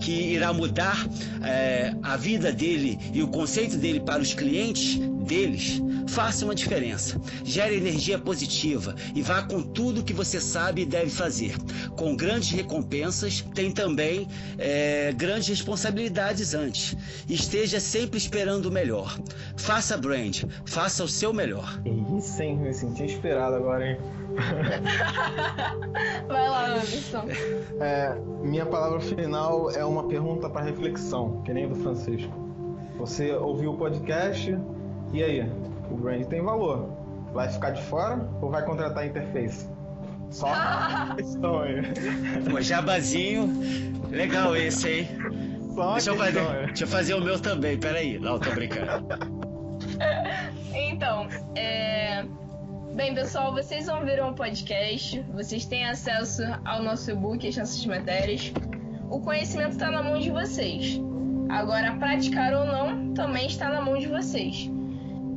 [0.00, 1.06] que irá mudar
[1.44, 5.80] é, a vida dele e o conceito dele para os clientes deles,
[6.10, 7.20] faça uma diferença.
[7.44, 11.56] Gere energia positiva e vá com tudo que você sabe e deve fazer.
[11.96, 14.26] Com grandes recompensas, tem também
[14.58, 16.96] é, grandes responsabilidades antes.
[17.28, 19.18] Esteja sempre esperando o melhor.
[19.56, 21.80] Faça brand, faça o seu melhor.
[22.18, 22.58] Isso, hein?
[22.58, 23.96] Me senti inspirado agora, hein?
[26.26, 27.24] Vai lá, Anderson.
[27.80, 32.32] É, minha palavra final é uma pergunta para reflexão, que nem do Francisco.
[32.98, 34.56] Você ouviu o podcast
[35.12, 35.69] e aí?
[35.90, 36.88] O brand tem valor.
[37.32, 39.68] Vai ficar de fora ou vai contratar a interface?
[40.30, 40.48] Só
[41.16, 41.82] questão aí.
[42.50, 43.48] Pô, jabazinho.
[44.10, 45.08] Legal esse, hein?
[45.74, 46.66] Só deixa, eu fazer, é.
[46.66, 48.18] deixa eu fazer o meu também, peraí.
[48.18, 49.06] Não, tô brincando.
[50.72, 51.26] Então,
[51.56, 52.24] é...
[52.94, 58.52] Bem, pessoal, vocês ouviram o podcast, vocês têm acesso ao nosso e-book, às nossas matérias.
[59.08, 61.00] O conhecimento está na mão de vocês.
[61.48, 64.70] Agora, praticar ou não também está na mão de vocês.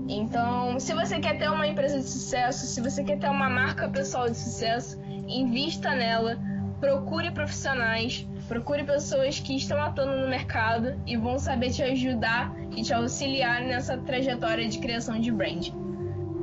[0.08, 3.88] Então, se você quer ter uma empresa de sucesso, se você quer ter uma marca
[3.88, 6.38] pessoal de sucesso, invista nela,
[6.80, 12.82] procure profissionais, procure pessoas que estão atuando no mercado e vão saber te ajudar e
[12.84, 15.70] te auxiliar nessa trajetória de criação de brand.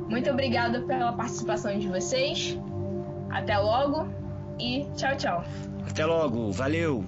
[0.09, 2.59] Muito obrigada pela participação de vocês.
[3.29, 4.09] Até logo
[4.59, 5.43] e tchau, tchau.
[5.87, 7.05] Até logo, valeu!